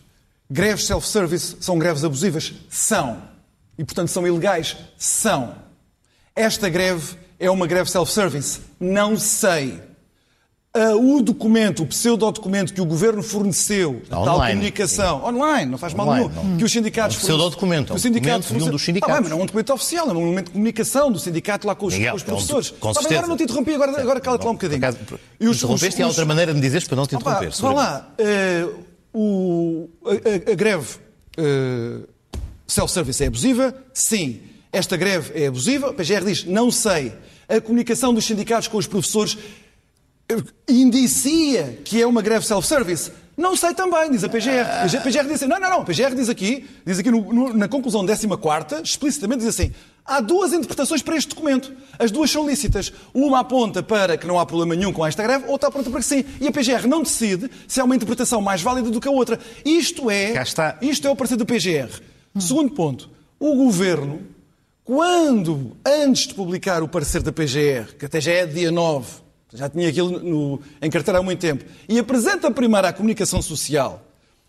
Greves 0.48 0.86
self-service 0.86 1.56
são 1.60 1.78
greves 1.78 2.04
abusivas? 2.04 2.52
São. 2.70 3.22
E, 3.78 3.84
portanto, 3.84 4.08
são 4.08 4.24
ilegais? 4.26 4.76
São. 4.98 5.54
Esta 6.36 6.68
greve 6.68 7.16
é 7.40 7.50
uma 7.50 7.66
greve 7.66 7.90
self-service? 7.90 8.60
Não 8.78 9.18
sei. 9.18 9.80
O 10.74 11.20
documento, 11.20 11.82
o 11.82 11.86
pseudo-documento 11.86 12.72
que 12.72 12.80
o 12.80 12.86
Governo 12.86 13.22
forneceu, 13.22 14.00
a 14.06 14.10
tal 14.10 14.22
Online. 14.36 14.54
comunicação, 14.54 15.22
online, 15.22 15.70
não 15.70 15.76
faz 15.76 15.92
mal 15.92 16.06
Online, 16.08 16.28
nenhum, 16.30 16.48
não. 16.52 16.56
que 16.56 16.64
os 16.64 16.72
sindicatos... 16.72 17.16
É 17.16 17.18
um 17.18 17.22
pseudo-documento, 17.24 17.92
é 17.92 17.94
um 17.94 17.98
documento 17.98 18.54
de 18.54 18.62
um 18.64 18.70
dos 18.70 18.82
sindicatos. 18.82 19.14
Ah, 19.14 19.20
bem, 19.20 19.22
mas 19.22 19.30
não 19.32 19.38
é 19.38 19.42
um 19.42 19.46
documento 19.46 19.70
oficial, 19.74 20.08
é 20.08 20.12
um 20.12 20.14
documento 20.14 20.46
de 20.46 20.52
comunicação 20.52 21.12
do 21.12 21.18
sindicato 21.18 21.66
lá 21.66 21.74
com 21.74 21.84
os, 21.84 21.92
Miguel, 21.92 22.12
com 22.12 22.16
os 22.16 22.22
é 22.22 22.24
um 22.24 22.28
professores. 22.28 22.70
com 22.70 22.90
Tá 22.90 23.00
agora 23.04 23.26
não 23.26 23.36
te 23.36 23.42
interrompi, 23.42 23.74
agora, 23.74 24.00
agora 24.00 24.18
cala-te 24.20 24.44
lá 24.46 24.50
um 24.50 24.54
bocadinho. 24.54 24.78
Acaso, 24.78 24.96
E 25.38 25.46
os- 25.46 25.56
interrompeste 25.58 25.88
os- 25.94 25.98
e 25.98 26.02
há 26.02 26.06
outra 26.06 26.24
maneira 26.24 26.52
de 26.52 26.56
me 26.58 26.62
dizeres 26.64 26.88
para 26.88 26.96
não 26.96 27.06
te 27.06 27.16
Opa, 27.16 27.32
interromper. 27.32 27.60
vá 27.60 27.72
lá. 27.74 28.14
eh, 28.16 28.66
o- 29.12 29.90
a, 30.06 30.52
a- 30.52 30.54
greve 30.54 30.96
eh, 31.36 31.98
self-service 32.66 33.22
é 33.22 33.26
abusiva? 33.26 33.74
Sim. 33.92 34.40
Esta 34.72 34.96
greve 34.96 35.38
é 35.38 35.48
abusiva? 35.48 35.90
A 35.90 35.92
PGR 35.92 36.24
diz, 36.24 36.44
não 36.46 36.70
sei. 36.70 37.12
A 37.46 37.60
comunicação 37.60 38.14
dos 38.14 38.24
sindicatos 38.24 38.68
com 38.68 38.78
os 38.78 38.86
professores 38.86 39.36
indicia 40.68 41.78
que 41.84 42.00
é 42.00 42.06
uma 42.06 42.22
greve 42.22 42.46
self-service? 42.46 43.12
Não 43.36 43.56
sei 43.56 43.72
também, 43.72 44.10
diz 44.10 44.22
a 44.24 44.28
PGR. 44.28 44.50
A 44.60 45.00
PGR 45.00 45.22
diz 45.24 45.32
assim, 45.36 45.46
não, 45.46 45.58
não, 45.58 45.70
não, 45.70 45.80
a 45.80 45.84
PGR 45.84 46.14
diz 46.14 46.28
aqui, 46.28 46.68
diz 46.84 46.98
aqui 46.98 47.10
no- 47.10 47.32
no- 47.32 47.54
na 47.54 47.66
conclusão 47.66 48.04
14 48.04 48.82
explicitamente 48.84 49.38
diz 49.40 49.48
assim, 49.48 49.72
há 50.04 50.20
duas 50.20 50.52
interpretações 50.52 51.00
para 51.00 51.16
este 51.16 51.30
documento. 51.30 51.72
As 51.98 52.10
duas 52.10 52.30
são 52.30 52.46
lícitas. 52.46 52.92
Uma 53.14 53.40
aponta 53.40 53.82
para 53.82 54.18
que 54.18 54.26
não 54.26 54.38
há 54.38 54.44
problema 54.44 54.74
nenhum 54.76 54.92
com 54.92 55.04
esta 55.06 55.22
greve, 55.22 55.46
outra 55.48 55.70
aponta 55.70 55.88
para 55.90 56.00
que 56.00 56.06
sim. 56.06 56.24
E 56.42 56.46
a 56.46 56.52
PGR 56.52 56.86
não 56.86 57.02
decide 57.02 57.50
se 57.66 57.80
há 57.80 57.84
uma 57.84 57.96
interpretação 57.96 58.42
mais 58.42 58.60
válida 58.60 58.90
do 58.90 59.00
que 59.00 59.08
a 59.08 59.10
outra. 59.10 59.40
Isto 59.64 60.10
é, 60.10 60.34
isto 60.82 61.08
é 61.08 61.10
o 61.10 61.16
parecer 61.16 61.36
do 61.36 61.46
PGR. 61.46 61.88
Segundo 62.38 62.70
ponto, 62.74 63.08
o 63.40 63.54
Governo, 63.56 64.20
quando, 64.84 65.74
antes 65.86 66.26
de 66.26 66.34
publicar 66.34 66.82
o 66.82 66.88
parecer 66.88 67.22
da 67.22 67.32
PGR, 67.32 67.94
que 67.98 68.04
até 68.04 68.20
já 68.20 68.32
é 68.32 68.46
dia 68.46 68.70
9, 68.70 69.06
já 69.54 69.68
tinha 69.68 69.88
aquilo 69.88 70.18
no, 70.18 70.60
em 70.80 70.90
carteira 70.90 71.18
há 71.18 71.22
muito 71.22 71.40
tempo, 71.40 71.64
e 71.88 71.98
apresenta 71.98 72.50
primeiro 72.50 72.86
à 72.86 72.92
comunicação 72.92 73.42
social 73.42 74.02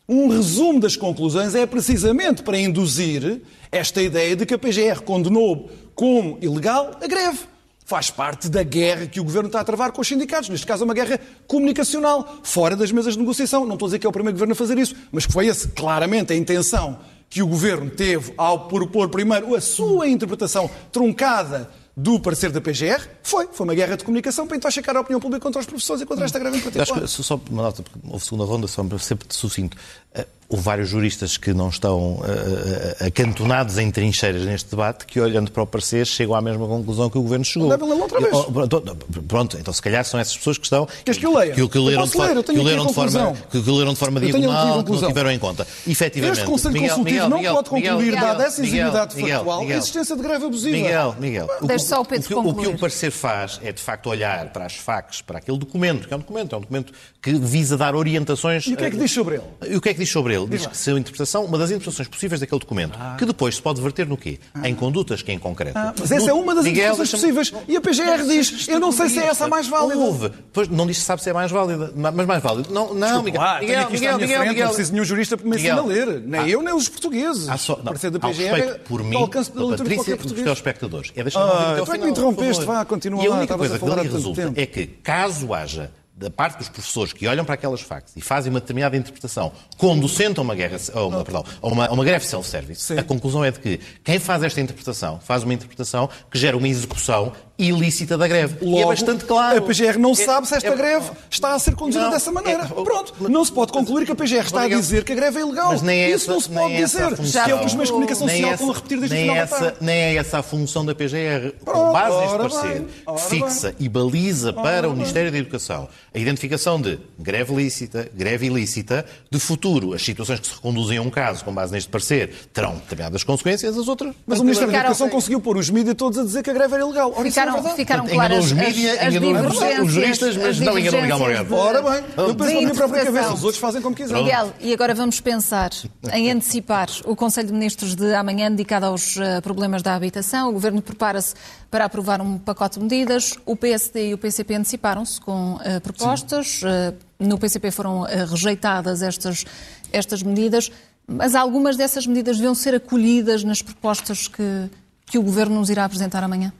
um 0.08 0.28
resumo 0.28 0.80
das 0.80 0.98
conclusões, 0.98 1.56
é 1.56 1.66
precisamente 1.66 2.44
para 2.44 2.58
induzir 2.58 3.42
esta 3.72 4.02
ideia 4.02 4.36
de 4.36 4.46
que 4.46 4.54
a 4.54 4.60
PGR 4.60 5.02
condenou 5.04 5.70
como 5.96 6.38
ilegal 6.42 6.92
a 7.02 7.08
greve. 7.08 7.40
Faz 7.86 8.10
parte 8.10 8.50
da 8.50 8.64
guerra 8.64 9.08
que 9.08 9.20
o 9.20 9.24
Governo 9.24 9.48
está 9.48 9.60
a 9.60 9.64
travar 9.64 9.92
com 9.92 10.02
os 10.02 10.08
sindicatos. 10.08 10.50
Neste 10.50 10.66
caso, 10.66 10.84
é 10.84 10.86
uma 10.86 10.94
guerra 10.94 11.20
comunicacional, 11.48 12.40
fora 12.44 12.76
das 12.76 12.92
mesas 12.92 13.14
de 13.14 13.20
negociação. 13.20 13.66
Não 13.66 13.74
estou 13.74 13.88
a 13.88 13.90
dizer 13.90 14.00
que 14.00 14.06
é 14.06 14.10
o 14.10 14.14
primeiro 14.14 14.36
Governo 14.36 14.54
a 14.54 14.56
fazer 14.56 14.78
isso, 14.78 14.96
mas 15.12 15.26
foi 15.26 15.48
essa 15.48 15.68
claramente 15.70 16.32
a 16.32 16.36
intenção 16.36 17.00
que 17.30 17.42
o 17.42 17.48
Governo 17.48 17.90
teve 17.90 18.34
ao 18.38 18.68
propor 18.68 19.10
primeiro 19.10 19.56
a 19.56 19.62
sua 19.62 20.08
interpretação 20.08 20.70
truncada 20.92 21.70
do 21.96 22.20
parecer 22.20 22.52
da 22.52 22.60
PGR. 22.60 23.08
Foi. 23.22 23.48
Foi 23.52 23.66
uma 23.66 23.76
guerra 23.76 23.96
de 23.96 24.04
comunicação 24.04 24.48
para 24.48 24.58
tentar 24.58 24.72
checar 24.72 24.96
a 24.98 25.02
opinião 25.02 25.20
pública 25.20 25.42
contra 25.42 25.62
os 25.62 25.66
professores 25.66 26.02
e 26.02 26.06
contra 26.06 26.26
esta 26.26 26.40
em 26.40 26.44
Eu 26.44 26.82
acho 26.82 26.94
que, 26.94 27.08
só 27.08 27.40
uma 27.50 27.64
nota, 27.64 27.84
porque 27.84 28.00
houve 28.08 28.26
segunda 28.26 28.46
ronda, 28.46 28.68
só 28.68 28.84
para 28.84 28.98
ser 28.98 29.18
sucinto. 29.30 29.78
Eh, 30.14 30.26
houve 30.54 30.64
vários 30.64 30.90
juristas 30.90 31.36
que 31.36 31.54
não 31.54 31.70
estão 31.70 32.16
uh, 32.16 33.06
acantonados 33.06 33.78
em 33.80 33.90
trincheiras 33.90 34.44
neste 34.44 34.70
debate, 34.70 35.06
que 35.06 35.20
olhando 35.20 35.50
para 35.50 35.64
o 35.64 35.68
parecer 35.68 36.06
chegam 36.06 36.36
à 36.36 36.42
mesma 36.42 36.68
conclusão 36.68 37.10
que 37.10 37.18
o 37.18 37.22
Governo 37.24 37.44
chegou. 37.44 37.70
Leva 37.70 37.86
lê 37.86 37.94
outra 37.94 38.20
vez. 38.20 38.34
Oh, 38.34 39.24
pronto, 39.28 39.58
então 39.58 39.74
se 39.74 39.82
calhar 39.82 40.06
são 40.06 40.20
essas 40.20 40.38
pessoas 40.38 40.58
que 40.58 40.66
estão... 40.66 40.88
Queres 41.04 41.20
que 41.20 41.26
eu 41.26 41.36
leia? 41.36 41.54
Que, 41.54 41.68
que, 41.68 41.80
leram, 41.80 42.06
de, 42.06 42.18
ler, 42.18 42.44
que 42.44 42.52
leram 42.52 42.86
de 42.86 42.94
forma, 42.94 43.34
que 43.50 43.58
leram 43.58 43.94
de 43.94 44.00
forma 44.00 44.20
diagonal, 44.20 44.84
que 44.84 44.92
não 44.92 45.08
tiveram 45.08 45.32
em 45.32 45.40
conta. 45.40 45.66
Efetivamente, 45.88 46.38
este 46.38 46.46
Conselho 46.46 46.74
Miguel, 46.74 46.90
Consultivo 46.90 47.16
Miguel, 47.16 47.30
não 47.30 47.38
Miguel, 47.38 47.54
pode 47.56 47.70
concluir, 47.70 48.06
Miguel, 48.06 48.22
dada 48.22 48.44
essa 48.44 48.62
exiguidade 48.62 49.16
Miguel, 49.16 49.38
factual, 49.38 49.62
Miguel, 49.62 49.76
a 49.76 49.80
existência 49.80 50.16
de 50.16 50.22
greve 50.22 50.46
abusiva. 50.46 50.78
Miguel, 50.78 51.16
Miguel, 51.20 51.48
o, 51.62 51.68
Deixe 51.84 51.96
só 51.96 52.02
o 52.02 52.06
Pedro 52.06 52.26
o, 52.26 52.28
que, 52.28 52.34
o, 52.34 52.42
que, 52.42 52.50
concluir. 52.50 52.76
o 52.76 52.80
parecer 52.80 53.12
faz 53.12 53.60
é, 53.64 53.72
de 53.72 53.82
facto, 53.82 54.08
olhar 54.08 54.48
para 54.50 54.66
as 54.66 54.76
facas, 54.76 55.22
para 55.22 55.38
aquele 55.40 55.58
documento, 55.58 56.08
que 56.08 56.14
é 56.14 56.18
um 56.18 56.20
documento, 56.20 56.54
é 56.56 56.58
um 56.58 56.62
documento 56.62 56.94
que 57.22 57.34
visa 57.34 57.78
dar 57.78 57.96
orientações... 57.96 58.66
E 58.68 58.74
o 58.74 58.78
que 58.78 58.86
é 58.86 58.90
que 58.92 58.98
diz 58.98 59.12
sobre 59.12 59.36
ele? 59.36 59.44
E 59.74 59.76
o 59.76 59.82
que 59.82 59.90
é 59.90 59.94
que 59.94 60.00
diz 60.00 60.10
sobre 60.10 60.36
ele? 60.36 60.48
Diz 60.48 60.66
que 60.66 60.76
se 60.78 60.90
a 60.92 60.94
interpretação, 60.94 61.46
uma 61.46 61.58
das 61.58 61.70
interpretações 61.70 62.08
possíveis 62.08 62.40
daquele 62.40 62.60
documento, 62.60 62.98
que 63.18 63.26
depois 63.26 63.56
se 63.56 63.62
pode 63.62 63.82
verter 63.82 64.06
no 64.08 64.18
quê? 64.18 64.40
Em 64.64 64.74
condutas 64.76 65.22
que 65.22 65.32
em 65.32 65.40
concreto. 65.40 65.78
Ah, 65.78 65.94
mas 65.98 66.12
essa 66.12 66.30
é 66.30 66.34
uma 66.34 66.54
das 66.56 66.64
Miguel, 66.66 66.94
interpretações 66.94 67.22
possíveis. 67.22 67.54
E 67.68 67.76
a 67.78 67.82
PGR 67.82 68.28
diz, 68.28 68.68
eu 68.68 68.80
não 68.80 68.92
sei 68.92 69.10
se 69.10 69.20
é 69.20 69.26
essa 69.28 69.46
a 69.46 69.48
mais 69.48 69.68
válida. 69.68 69.98
Houve. 70.00 70.32
Pois 70.52 70.68
não 70.68 70.86
diz 70.88 70.98
se 70.98 71.04
sabe 71.04 71.22
se 71.24 71.30
é 71.30 71.34
mais 71.34 71.52
válida, 71.52 71.92
mas 71.96 72.26
mais 72.26 72.42
válida. 72.44 72.70
Não, 72.72 72.94
não, 72.94 73.24
Miguel. 73.24 73.42
Miguel, 73.62 73.80
isto 73.82 73.88
à 73.88 73.90
Miguel, 73.92 74.16
minha 74.16 74.18
Miguel, 74.28 74.38
frente, 74.40 74.50
Miguel. 74.50 74.66
não 74.66 74.74
preciso 74.74 74.90
de 74.90 74.94
nenhum 74.94 75.06
jurista 75.06 75.38
para 75.38 75.48
me 75.50 75.56
ensinar 75.56 75.80
a 75.80 75.84
Miguel. 75.84 76.06
ler. 76.08 76.20
Nem 76.22 76.42
Ah. 76.42 76.50
eu, 76.50 76.62
nem 76.62 76.74
os 76.74 76.88
portugueses. 76.90 77.48
Há 77.50 77.58
só, 77.58 77.74
o 77.74 77.78
não, 77.78 77.84
parecer 77.86 78.12
da 78.12 78.18
há 78.18 78.22
PGR 78.30 78.44
respeito 78.44 78.70
é 78.70 78.78
por 78.80 79.04
mim, 79.04 79.28
Patrícia 79.28 80.12
e 80.12 80.16
dos 80.16 80.18
português. 80.18 80.44
telespectadores. 80.44 81.12
É 81.16 81.24
deixar-me 81.24 81.52
Ah, 81.52 81.73
até 81.74 81.80
ao 81.82 81.86
tu 81.86 81.92
que 81.92 82.06
me 82.06 82.12
interrompeste, 82.12 82.66
vá, 82.66 82.86
continua 82.86 83.24
E 83.24 83.28
a 83.28 83.30
lá, 83.30 83.38
única 83.38 83.58
coisa 83.58 83.76
a 83.76 83.80
que 83.80 83.86
falar 83.86 84.00
ali 84.00 84.08
há 84.08 84.12
tanto 84.12 84.18
resulta 84.18 84.42
tempo. 84.42 84.60
é 84.60 84.66
que, 84.66 84.88
caso 84.88 85.54
haja 85.54 85.92
da 86.16 86.30
parte 86.30 86.60
dos 86.60 86.70
professores 86.70 87.12
que 87.12 87.28
olham 87.28 87.44
para 87.44 87.56
aquelas 87.56 87.82
facts 87.82 88.14
e 88.16 88.22
fazem 88.22 88.52
uma 88.52 88.60
determinada 88.60 88.96
interpretação 88.96 89.52
conducente 89.78 90.40
a 90.40 90.44
uma, 90.44 90.54
guerra, 90.54 90.78
a 90.94 91.04
uma, 91.06 91.24
perdão, 91.24 91.44
a 91.62 91.68
uma, 91.68 91.86
a 91.88 91.92
uma 91.92 92.06
greve 92.06 92.26
self-service, 92.26 92.94
a 92.94 93.04
conclusão 93.04 93.44
é 93.44 93.50
de 93.50 93.60
que 93.60 93.80
quem 94.04 94.20
faz 94.20 94.44
esta 94.44 94.62
interpretação 94.62 95.20
faz 95.20 95.44
uma 95.44 95.54
interpretação 95.54 96.08
que 96.30 96.38
gera 96.38 96.56
uma 96.56 96.68
execução 96.68 97.34
ilícita 97.58 98.18
da 98.18 98.28
greve. 98.28 98.58
e 98.62 98.66
é 98.68 98.70
Logo, 98.80 98.88
bastante 98.88 99.26
claro. 99.26 99.58
A 99.60 99.62
PGR 99.62 99.98
não 100.00 100.12
É- 100.12 100.16
sabe 100.16 100.48
se 100.48 100.56
esta 100.56 100.70
é- 100.70 100.76
greve 100.76 101.12
está 101.30 101.54
a 101.54 101.60
ser 101.60 101.76
conduzida 101.76 102.06
Não, 102.06 102.12
dessa 102.12 102.32
maneira. 102.32 102.64
é- 102.64 102.84
Pronto, 102.84 103.14
não 103.30 103.46
se 103.46 103.52
pode 103.52 103.72
concluir 103.72 104.06
que 104.06 104.12
a 104.12 104.16
PGR 104.16 104.46
está 104.46 104.64
a 104.64 104.68
dizer 104.68 105.04
que 105.04 105.12
a 105.12 105.16
greve 105.16 105.38
é 105.40 105.42
ilegal. 105.42 105.72
Mas 105.72 105.82
nem 105.82 106.02
é 106.02 106.08
Isso 106.10 106.26
essa- 106.26 106.34
não 106.34 106.40
se 106.42 106.50
pode 106.50 106.74
é 106.74 106.78
dizer. 106.84 107.16
função. 107.16 107.44
Que 107.46 107.52
é 107.52 107.56
o 107.56 107.60
que 107.60 107.66
os 107.68 107.74
meios 107.74 107.88
de 107.90 107.94
comunicação 107.94 108.28
social 108.28 108.44
essa- 108.52 108.54
estão 108.56 108.72
a 108.72 108.74
repetir 108.76 108.98
desde 109.00 109.16
o 109.16 109.20
final 109.20 109.36
da 109.36 109.42
essa, 109.42 109.58
tarde. 109.60 109.78
Nem 109.82 109.96
é 109.98 110.16
essa 110.16 110.40
a 110.40 110.44
função 110.44 110.86
da 110.86 110.96
PGR. 110.96 111.54
Com 111.64 111.92
base 111.92 112.18
neste 112.18 112.34
ora 112.34 112.50
parecer, 112.50 112.80
bem, 112.80 112.88
ora 113.06 113.18
fixa 113.20 113.76
e 113.80 113.88
baliza 113.90 114.52
para 114.54 114.90
o 114.90 114.94
Ministério 114.94 115.32
da 115.32 115.38
Educação 115.38 115.88
a 116.14 116.18
identificação 116.18 116.82
de 116.82 117.00
greve 117.20 117.54
lícita, 117.56 118.10
greve 118.16 118.48
ilícita, 118.48 119.06
de 119.32 119.40
futuro, 119.40 119.94
as 119.94 120.02
situações 120.04 120.40
que 120.40 120.48
se 120.48 120.54
reconduzem 120.56 120.98
a 120.98 121.02
um 121.02 121.10
caso 121.10 121.44
com 121.46 121.54
base 121.54 121.72
neste 121.72 121.90
parecer 121.90 122.32
terão 122.52 122.76
determinadas 122.76 123.24
consequências, 123.24 123.78
as 123.78 123.88
outras... 123.88 124.14
Mas 124.26 124.40
o 124.40 124.44
Ministério 124.44 124.72
da 124.72 124.80
Educação 124.80 125.10
conseguiu 125.10 125.40
pôr 125.40 125.58
os 125.58 125.70
mídias 125.70 125.96
todos 125.96 126.18
a 126.20 126.24
dizer 126.24 126.44
que 126.44 126.50
a 126.50 126.54
greve 126.54 126.74
era 126.76 126.84
ilegal. 126.84 127.12
Ora, 127.16 127.28
é 127.28 127.43
Ficaram, 127.52 127.76
ficaram 127.76 128.08
claras 128.08 128.38
as, 128.38 128.46
os 128.46 128.52
mídia, 128.52 128.94
as 128.94 129.14
enganou 129.14 129.34
divergências. 129.34 129.80
os 129.80 129.92
juristas, 129.92 130.38
mas 130.38 130.48
as 130.48 130.60
não 130.60 130.80
enganou 130.80 131.02
Miguel 131.02 131.20
Morgado. 131.20 131.56
Ora 131.56 131.82
bem, 131.82 132.04
eu 132.18 132.36
penso 132.36 132.54
na 132.54 132.60
minha 132.60 132.76
própria 132.76 133.06
cabeça. 133.06 133.34
Os 133.34 133.44
outros 133.44 133.62
fazem 133.62 133.82
como 133.82 133.96
quiserem. 133.96 134.24
Miguel, 134.24 134.54
e 134.60 134.74
agora 134.74 134.94
vamos 134.94 135.20
pensar 135.20 135.72
em 136.12 136.32
antecipar 136.32 136.90
o 137.06 137.16
Conselho 137.16 137.48
de 137.48 137.54
Ministros 137.54 137.96
de 137.96 138.14
amanhã 138.14 138.50
dedicado 138.50 138.86
aos 138.86 139.18
eh, 139.18 139.42
problemas 139.42 139.82
da 139.82 139.96
habitação. 139.96 140.50
O 140.50 140.54
Governo 140.54 140.82
prepara-se 140.82 141.36
para 141.70 141.86
aprovar 141.86 142.22
um 142.22 142.38
pacote 142.38 142.80
de 142.80 142.84
medidas. 142.84 143.34
O 143.46 143.56
PSD 143.56 144.10
e 144.10 144.14
o 144.14 144.18
PCP 144.18 144.56
anteciparam-se 144.56 145.20
com 145.20 145.60
eh, 145.64 145.80
propostas. 145.80 146.62
Eh, 146.64 146.94
no 147.20 147.38
PCP 147.38 147.72
foram 147.72 148.06
eh, 148.08 148.26
rejeitadas 148.26 149.02
estas, 149.02 149.46
estas 149.92 150.22
medidas, 150.22 150.72
mas 151.08 151.36
algumas 151.36 151.78
dessas 151.78 152.06
medidas 152.06 152.38
deviam 152.38 152.54
ser 152.54 152.76
acolhidas 152.76 153.44
nas 153.44 153.62
propostas 153.62 154.28
que, 154.28 154.70
que 155.06 155.18
o 155.18 155.24
Governo 155.24 155.56
nos 155.56 155.70
irá 155.70 155.86
apresentar 155.86 156.24
amanhã. 156.24 156.54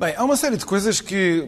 Bem, 0.00 0.14
há 0.16 0.24
uma 0.24 0.34
série 0.34 0.56
de 0.56 0.64
coisas 0.64 0.98
que, 0.98 1.46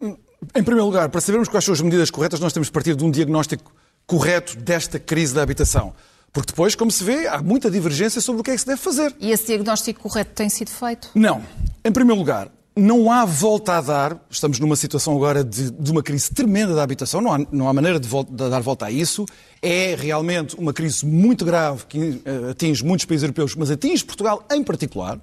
em 0.00 0.62
primeiro 0.62 0.84
lugar, 0.86 1.08
para 1.08 1.20
sabermos 1.20 1.48
quais 1.48 1.64
são 1.64 1.74
as 1.74 1.80
medidas 1.80 2.12
corretas, 2.12 2.38
nós 2.38 2.52
temos 2.52 2.68
de 2.68 2.72
partir 2.72 2.94
de 2.94 3.04
um 3.04 3.10
diagnóstico 3.10 3.72
correto 4.06 4.56
desta 4.56 5.00
crise 5.00 5.34
da 5.34 5.42
habitação. 5.42 5.92
Porque 6.32 6.52
depois, 6.52 6.76
como 6.76 6.92
se 6.92 7.02
vê, 7.02 7.26
há 7.26 7.42
muita 7.42 7.68
divergência 7.68 8.20
sobre 8.20 8.40
o 8.40 8.44
que 8.44 8.52
é 8.52 8.54
que 8.54 8.60
se 8.60 8.66
deve 8.68 8.80
fazer. 8.80 9.12
E 9.18 9.32
esse 9.32 9.46
diagnóstico 9.46 10.00
correto 10.00 10.30
tem 10.32 10.48
sido 10.48 10.70
feito? 10.70 11.10
Não. 11.12 11.42
Em 11.84 11.90
primeiro 11.90 12.20
lugar, 12.20 12.48
não 12.76 13.10
há 13.10 13.24
volta 13.24 13.72
a 13.76 13.80
dar. 13.80 14.26
Estamos 14.30 14.60
numa 14.60 14.76
situação 14.76 15.16
agora 15.16 15.42
de, 15.42 15.72
de 15.72 15.90
uma 15.90 16.04
crise 16.04 16.30
tremenda 16.32 16.76
da 16.76 16.84
habitação. 16.84 17.20
Não 17.20 17.34
há, 17.34 17.38
não 17.50 17.68
há 17.68 17.72
maneira 17.72 17.98
de, 17.98 18.06
vol- 18.06 18.22
de 18.24 18.48
dar 18.48 18.60
volta 18.62 18.86
a 18.86 18.90
isso. 18.92 19.26
É 19.60 19.96
realmente 19.98 20.54
uma 20.56 20.72
crise 20.72 21.04
muito 21.04 21.44
grave 21.44 21.84
que 21.86 22.22
eh, 22.24 22.50
atinge 22.52 22.84
muitos 22.84 23.04
países 23.06 23.24
europeus, 23.24 23.56
mas 23.56 23.70
atinge 23.72 24.04
Portugal 24.04 24.46
em 24.52 24.62
particular. 24.62 25.18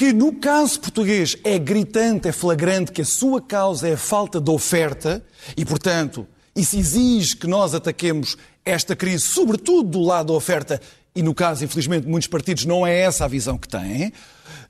Que 0.00 0.14
no 0.14 0.32
caso 0.32 0.80
português 0.80 1.36
é 1.44 1.58
gritante, 1.58 2.26
é 2.26 2.32
flagrante 2.32 2.90
que 2.90 3.02
a 3.02 3.04
sua 3.04 3.38
causa 3.38 3.86
é 3.86 3.92
a 3.92 3.98
falta 3.98 4.40
de 4.40 4.50
oferta 4.50 5.22
e, 5.54 5.62
portanto, 5.62 6.26
isso 6.56 6.78
exige 6.78 7.36
que 7.36 7.46
nós 7.46 7.74
ataquemos 7.74 8.34
esta 8.64 8.96
crise, 8.96 9.26
sobretudo 9.26 9.90
do 9.90 10.00
lado 10.00 10.28
da 10.28 10.32
oferta, 10.32 10.80
e 11.14 11.22
no 11.22 11.34
caso, 11.34 11.66
infelizmente, 11.66 12.08
muitos 12.08 12.28
partidos 12.28 12.64
não 12.64 12.86
é 12.86 12.98
essa 12.98 13.26
a 13.26 13.28
visão 13.28 13.58
que 13.58 13.68
têm. 13.68 14.10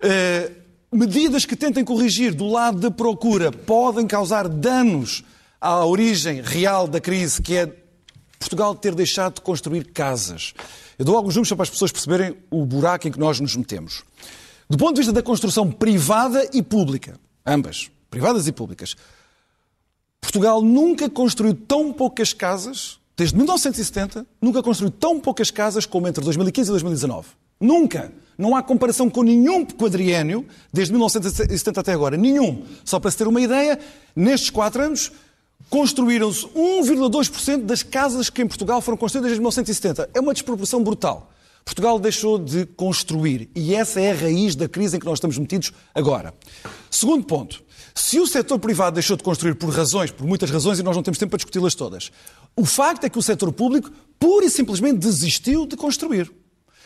Eh, 0.01 0.51
medidas 0.91 1.45
que 1.45 1.55
tentem 1.55 1.85
corrigir 1.85 2.35
do 2.35 2.49
lado 2.49 2.81
da 2.81 2.91
procura 2.91 3.53
podem 3.53 4.09
causar 4.09 4.49
danos 4.49 5.23
à 5.61 5.87
origem 5.87 6.43
real 6.43 6.89
da 6.89 7.01
crise, 7.01 7.41
que 7.41 7.57
é 7.57 7.73
Portugal 8.37 8.75
ter 8.75 8.97
deixado 8.97 9.35
de 9.35 9.43
construir 9.43 9.93
casas. 9.93 10.55
Eu 10.99 11.05
dou 11.05 11.17
alguns 11.17 11.37
números 11.37 11.53
para 11.53 11.63
as 11.63 11.71
pessoas 11.71 11.93
perceberem 11.93 12.37
o 12.51 12.67
buraco 12.67 13.07
em 13.07 13.13
que 13.13 13.21
nós 13.21 13.39
nos 13.39 13.55
metemos. 13.55 14.03
Do 14.71 14.79
ponto 14.79 14.95
de 14.95 15.01
vista 15.01 15.13
da 15.13 15.21
construção 15.21 15.69
privada 15.69 16.49
e 16.53 16.63
pública, 16.63 17.19
ambas, 17.45 17.91
privadas 18.09 18.47
e 18.47 18.53
públicas, 18.53 18.97
Portugal 20.21 20.63
nunca 20.63 21.11
construiu 21.11 21.55
tão 21.55 21.93
poucas 21.93 22.33
casas, 22.33 23.01
desde 23.17 23.37
1970, 23.37 24.25
nunca 24.41 24.63
construiu 24.63 24.93
tão 24.93 25.19
poucas 25.19 25.51
casas 25.51 25.87
como 25.87 26.07
entre 26.07 26.23
2015 26.23 26.69
e 26.69 26.71
2019. 26.71 27.27
Nunca! 27.61 28.13
Não 28.39 28.55
há 28.55 28.63
comparação 28.63 29.11
com 29.11 29.25
nenhum 29.25 29.67
quadriênio, 29.67 30.47
desde 30.73 30.93
1970 30.93 31.81
até 31.81 31.93
agora. 31.93 32.17
Nenhum. 32.17 32.65
Só 32.85 33.01
para 33.01 33.11
se 33.11 33.19
ter 33.19 33.27
uma 33.27 33.41
ideia, 33.41 33.77
nestes 34.15 34.51
quatro 34.51 34.83
anos, 34.83 35.11
construíram-se 35.69 36.47
1,2% 36.47 37.65
das 37.65 37.83
casas 37.83 38.31
que 38.31 38.41
em 38.41 38.47
Portugal 38.47 38.81
foram 38.81 38.97
construídas 38.97 39.31
desde 39.31 39.41
1970. 39.41 40.11
É 40.15 40.21
uma 40.21 40.33
desproporção 40.33 40.81
brutal. 40.81 41.29
Portugal 41.65 41.99
deixou 41.99 42.39
de 42.39 42.67
construir 42.67 43.49
e 43.55 43.75
essa 43.75 44.01
é 44.01 44.11
a 44.11 44.15
raiz 44.15 44.57
da 44.57 44.69
crise 44.69 44.97
em 44.97 45.01
que 45.01 45.07
nós 45.07 45.19
estamos 45.19 45.39
metidos 45.39 45.73
agora. 45.95 46.35
Segundo 46.91 47.25
ponto, 47.25 47.63
se 47.95 48.19
o 48.19 48.27
setor 48.27 48.59
privado 48.59 48.95
deixou 48.95 49.17
de 49.17 49.23
construir 49.23 49.55
por 49.55 49.71
razões, 49.71 50.11
por 50.11 50.27
muitas 50.27 50.51
razões, 50.51 50.79
e 50.79 50.83
nós 50.83 50.97
não 50.97 51.03
temos 51.03 51.19
tempo 51.19 51.31
para 51.31 51.39
discuti-las 51.39 51.75
todas, 51.75 52.11
o 52.57 52.65
facto 52.65 53.05
é 53.05 53.09
que 53.11 53.19
o 53.19 53.23
setor 53.23 53.53
público 53.53 53.91
pura 54.19 54.47
e 54.47 54.51
simplesmente 54.51 54.99
desistiu 54.99 55.67
de 55.67 55.77
construir. 55.77 56.31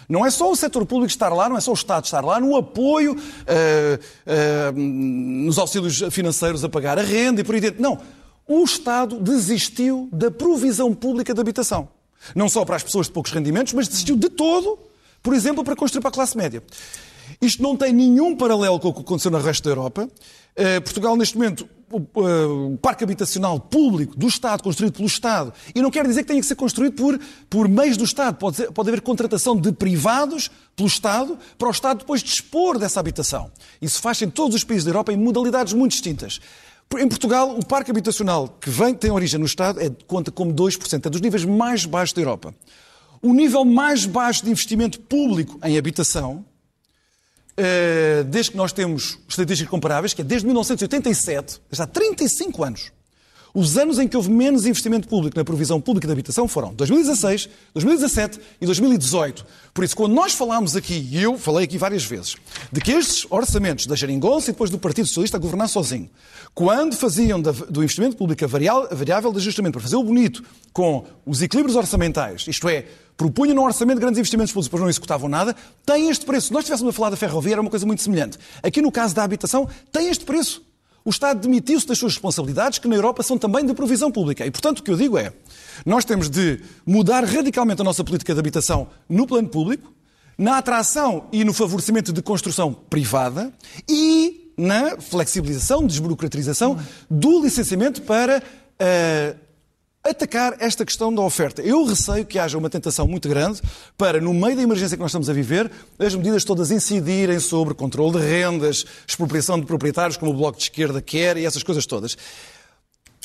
Não 0.09 0.25
é 0.25 0.31
só 0.31 0.51
o 0.51 0.57
setor 0.57 0.85
público 0.85 1.11
estar 1.11 1.31
lá, 1.31 1.49
não 1.49 1.57
é 1.57 1.61
só 1.61 1.71
o 1.71 1.75
Estado 1.75 2.05
estar 2.05 2.23
lá, 2.23 2.39
no 2.39 2.57
apoio, 2.57 3.17
eh, 3.47 3.99
eh, 4.27 4.73
nos 4.73 5.59
auxílios 5.59 6.03
financeiros 6.11 6.63
a 6.63 6.69
pagar 6.69 6.99
a 6.99 7.03
renda 7.03 7.41
e 7.41 7.45
por 7.45 7.55
aí 7.55 7.61
dentro. 7.61 7.81
Não. 7.81 7.99
O 8.47 8.63
Estado 8.63 9.19
desistiu 9.19 10.09
da 10.13 10.31
provisão 10.31 10.93
pública 10.95 11.33
de 11.33 11.41
habitação. 11.41 11.89
Não 12.35 12.49
só 12.49 12.65
para 12.65 12.77
as 12.77 12.83
pessoas 12.83 13.07
de 13.07 13.13
poucos 13.13 13.33
rendimentos, 13.33 13.73
mas 13.73 13.89
desistiu 13.89 14.17
de 14.17 14.29
todo, 14.29 14.79
por 15.23 15.35
exemplo, 15.35 15.65
para 15.65 15.75
construir 15.77 16.01
para 16.03 16.11
a 16.11 16.13
classe 16.13 16.37
média. 16.37 16.63
Isto 17.41 17.63
não 17.63 17.77
tem 17.77 17.93
nenhum 17.93 18.37
paralelo 18.37 18.79
com 18.79 18.89
o 18.89 18.95
que 18.95 19.01
aconteceu 19.01 19.31
no 19.31 19.39
resto 19.39 19.65
da 19.65 19.71
Europa. 19.71 20.09
Eh, 20.55 20.79
Portugal, 20.81 21.17
neste 21.17 21.37
momento, 21.37 21.67
eh, 21.93 22.45
o 22.47 22.79
parque 22.81 23.03
habitacional 23.03 23.59
público 23.59 24.15
do 24.17 24.29
Estado, 24.29 24.63
construído 24.63 24.93
pelo 24.95 25.07
Estado, 25.07 25.53
e 25.75 25.81
não 25.81 25.91
quer 25.91 26.07
dizer 26.07 26.23
que 26.23 26.29
tenha 26.29 26.41
que 26.41 26.47
ser 26.47 26.55
construído 26.55 26.93
por, 26.95 27.19
por 27.49 27.67
meios 27.67 27.97
do 27.97 28.05
Estado. 28.05 28.37
Pode, 28.37 28.59
ser- 28.59 28.71
pode 28.73 28.89
haver 28.91 29.01
contratação 29.01 29.57
de 29.57 29.73
privados 29.73 30.51
pelo 30.77 30.87
Estado 30.87 31.39
para 31.59 31.69
o 31.69 31.71
Estado 31.71 31.99
depois 32.01 32.23
dispor 32.23 32.79
dessa 32.79 33.01
habitação. 33.01 33.51
Isso 33.81 34.01
faz 34.01 34.21
em 34.23 34.29
todos 34.31 34.55
os 34.55 34.63
países 34.65 34.85
da 34.85 34.91
Europa 34.91 35.13
em 35.13 35.17
modalidades 35.17 35.73
muito 35.73 35.93
distintas. 35.93 36.41
Em 36.97 37.09
Portugal, 37.09 37.57
o 37.59 37.65
parque 37.65 37.91
habitacional 37.91 38.49
que 38.61 38.71
vem, 38.71 38.95
tem 38.95 39.11
origem 39.11 39.41
no 39.41 39.47
Estado 39.47 39.81
é, 39.81 39.91
conta 40.07 40.31
como 40.31 40.55
2%, 40.55 41.07
é 41.07 41.11
dos 41.11 41.21
níveis 41.21 41.45
mais 41.45 41.85
baixos 41.85 42.13
da 42.13 42.23
Europa. 42.23 42.55
O 43.21 43.33
nível 43.33 43.65
mais 43.65 44.07
baixo 44.07 44.45
de 44.45 44.51
investimento 44.51 45.01
público 45.01 45.59
em 45.65 45.77
habitação 45.77 46.45
eh, 47.57 48.25
desde 48.27 48.51
que 48.51 48.57
nós 48.57 48.73
temos 48.73 49.19
estatísticas 49.29 49.71
comparáveis, 49.71 50.13
que 50.13 50.23
é 50.23 50.25
desde 50.25 50.47
1987, 50.47 51.61
desde 51.71 51.83
há 51.83 51.87
35 51.87 52.65
anos, 52.65 52.93
Os 53.57 53.79
anos 53.79 54.01
em 54.01 54.09
que 54.09 54.17
houve 54.17 54.33
menos 54.33 54.67
investimento 54.67 55.07
público 55.07 55.37
na 55.37 55.45
provisão 55.45 55.81
pública 55.81 56.09
de 56.09 56.13
habitação 56.13 56.49
foram 56.49 56.75
2016, 56.75 57.49
2017 57.73 58.41
e 58.61 58.67
2018. 58.67 59.47
Por 59.73 59.85
isso, 59.85 59.95
quando 59.95 60.13
nós 60.13 60.35
falámos 60.35 60.75
aqui, 60.75 61.09
e 61.09 61.23
eu 61.23 61.39
falei 61.39 61.63
aqui 61.65 61.79
várias 61.79 62.05
vezes, 62.05 62.35
de 62.73 62.81
que 62.81 62.91
estes 62.91 63.25
orçamentos 63.31 63.87
da 63.87 63.95
Geringonça 63.95 64.51
e 64.51 64.53
depois 64.53 64.71
do 64.71 64.79
Partido 64.79 65.07
Socialista 65.07 65.37
a 65.37 65.41
governar 65.41 65.69
sozinho, 65.69 66.11
quando 66.53 66.97
faziam 66.97 67.41
do 67.41 67.81
investimento 67.81 68.17
público 68.17 68.45
a 68.45 68.49
variável 68.49 69.31
de 69.31 69.39
ajustamento 69.39 69.75
para 69.75 69.83
fazer 69.83 69.95
o 69.95 70.03
bonito 70.03 70.43
com 70.73 71.05
os 71.25 71.41
equilíbrios 71.41 71.77
orçamentais, 71.77 72.47
isto 72.49 72.69
é, 72.69 72.87
propunham 73.17 73.55
no 73.55 73.63
orçamento 73.63 74.01
grandes 74.01 74.19
investimentos 74.19 74.51
públicos, 74.51 74.67
depois 74.67 74.83
não 74.83 74.91
executavam 74.91 75.29
nada, 75.29 75.55
tem 75.87 76.11
este 76.11 76.27
preço. 76.27 76.49
Se 76.49 76.53
nós 76.53 76.63
estivéssemos 76.63 76.93
a 76.93 76.97
falar 76.97 77.11
da 77.11 77.17
ferrovia, 77.17 77.53
era 77.53 77.61
uma 77.61 77.71
coisa 77.71 77.87
muito 77.87 78.03
semelhante. 78.03 78.37
Aqui 78.65 78.83
no 78.83 78.91
caso 78.91 79.15
da 79.15 79.23
habitação, 79.23 79.69
tem 79.93 80.09
este 80.09 80.25
preço. 80.25 80.74
O 81.05 81.11
Estado 81.11 81.41
demitiu-se 81.41 81.87
das 81.87 81.99
suas 81.99 82.15
responsabilidades, 82.15 82.79
que 82.79 82.89
na 82.89 82.97
Europa 82.97 83.23
são 83.23 83.37
também 83.37 83.67
de 83.67 83.75
provisão 83.75 84.11
pública. 84.11 84.47
E, 84.47 84.51
portanto, 84.51 84.79
o 84.79 84.83
que 84.83 84.91
eu 84.91 84.97
digo 84.97 85.19
é, 85.19 85.33
nós 85.85 86.05
temos 86.05 86.31
de 86.31 86.61
mudar 86.87 87.25
radicalmente 87.25 87.83
a 87.83 87.85
nossa 87.85 88.03
política 88.03 88.33
de 88.33 88.41
habitação 88.41 88.89
no 89.07 89.27
plano 89.27 89.49
público, 89.49 89.93
na 90.39 90.57
atração 90.57 91.27
e 91.31 91.45
no 91.45 91.53
favorecimento 91.53 92.11
de 92.11 92.23
construção 92.23 92.73
privada 92.73 93.53
e 93.87 94.51
na 94.57 94.99
flexibilização, 94.99 95.87
desburocratização 95.87 96.79
do 97.11 97.43
licenciamento 97.43 98.01
para 98.03 98.39
uh, 98.39 99.44
atacar 100.05 100.55
esta 100.61 100.85
questão 100.85 101.13
da 101.13 101.23
oferta. 101.23 101.63
Eu 101.63 101.83
receio 101.85 102.27
que 102.27 102.39
haja 102.39 102.59
uma 102.59 102.69
tentação 102.69 103.09
muito 103.09 103.27
grande 103.27 103.63
para, 103.97 104.21
no 104.21 104.35
meio 104.35 104.55
da 104.55 104.63
emergência 104.63 104.97
que 104.97 105.03
nós 105.03 105.11
estamos 105.11 105.31
a 105.31 105.33
viver, 105.33 105.71
as 105.99 106.15
medidas 106.15 106.45
todas 106.45 106.71
incidirem 106.71 107.41
sobre 107.41 107.73
controle 107.73 108.19
de 108.19 108.19
rendas, 108.19 108.85
expropriação 109.07 109.59
de 109.59 109.65
proprietários, 109.65 110.19
como 110.19 110.31
o 110.33 110.35
Bloco 110.35 110.59
de 110.59 110.65
Esquerda 110.65 111.01
quer, 111.01 111.39
e 111.39 111.47
essas 111.47 111.63
coisas 111.63 111.87
todas. 111.87 112.17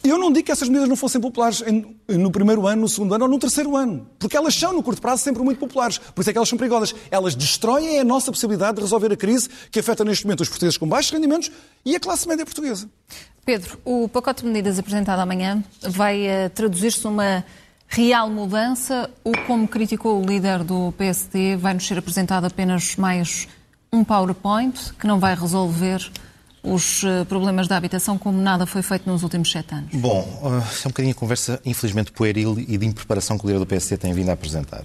Eu 0.02 0.18
não 0.18 0.32
digo 0.32 0.46
que 0.46 0.52
essas 0.54 0.70
medidas 0.70 0.88
não 0.88 0.96
fossem 0.96 1.20
populares 1.20 1.62
no 2.08 2.32
primeiro 2.32 2.66
ano, 2.66 2.84
no 2.84 2.88
segundo 2.88 3.14
ano 3.14 3.26
ou 3.26 3.30
no 3.30 3.38
terceiro 3.38 3.76
ano, 3.76 4.08
porque 4.18 4.38
elas 4.38 4.56
são, 4.56 4.72
no 4.72 4.82
curto 4.82 5.02
prazo, 5.02 5.22
sempre 5.22 5.44
muito 5.44 5.60
populares. 5.60 5.98
Por 5.98 6.22
isso 6.22 6.30
é 6.30 6.34
que 6.34 6.38
elas 6.38 6.48
são 6.48 6.58
perigosas. 6.58 6.96
Elas 7.12 7.36
destroem 7.36 8.00
a 8.00 8.04
nossa 8.06 8.32
possibilidade 8.32 8.78
de 8.78 8.82
resolver 8.82 9.12
a 9.12 9.18
crise 9.18 9.50
que 9.70 9.80
afeta 9.82 10.06
neste 10.06 10.26
momento 10.26 10.40
os 10.40 10.48
portugueses 10.48 10.78
com 10.78 10.88
baixos 10.88 11.12
rendimentos 11.12 11.52
e 11.84 11.94
a 11.98 12.00
classe 12.00 12.26
média 12.30 12.46
portuguesa. 12.46 12.90
Pedro, 13.50 13.80
o 13.84 14.08
pacote 14.08 14.44
de 14.44 14.48
medidas 14.48 14.78
apresentado 14.78 15.22
amanhã 15.22 15.64
vai 15.82 16.28
uh, 16.28 16.52
traduzir-se 16.52 17.04
numa 17.04 17.44
real 17.88 18.30
mudança. 18.30 19.10
Ou, 19.24 19.34
como 19.48 19.68
criticou 19.68 20.22
o 20.22 20.24
líder 20.24 20.64
do 20.64 20.94
PSD, 20.96 21.56
vai 21.56 21.74
nos 21.74 21.88
ser 21.88 21.98
apresentado 21.98 22.46
apenas 22.46 22.96
mais 22.96 23.48
um 23.92 24.04
PowerPoint 24.04 24.94
que 24.94 25.08
não 25.08 25.18
vai 25.20 25.34
resolver 25.34 26.12
os 26.62 27.04
eh, 27.04 27.24
problemas 27.26 27.68
da 27.68 27.78
habitação 27.78 28.18
como 28.18 28.42
nada 28.42 28.66
foi 28.66 28.82
feito 28.82 29.10
nos 29.10 29.24
últimos 29.24 29.52
sete 29.52 29.74
anos? 29.74 29.90
Bom, 29.94 30.22
uh, 30.42 30.58
é 30.58 30.88
um 30.88 30.90
bocadinho 30.90 31.12
a 31.12 31.16
conversa, 31.16 31.60
infelizmente, 31.66 32.12
pueril 32.12 32.60
e 32.60 32.78
de 32.78 32.86
impreparação 32.86 33.38
que 33.38 33.46
o 33.46 33.48
líder 33.48 33.60
do 33.60 33.66
PSD 33.66 33.98
tem 33.98 34.14
vindo 34.14 34.30
a 34.30 34.34
apresentar. 34.34 34.84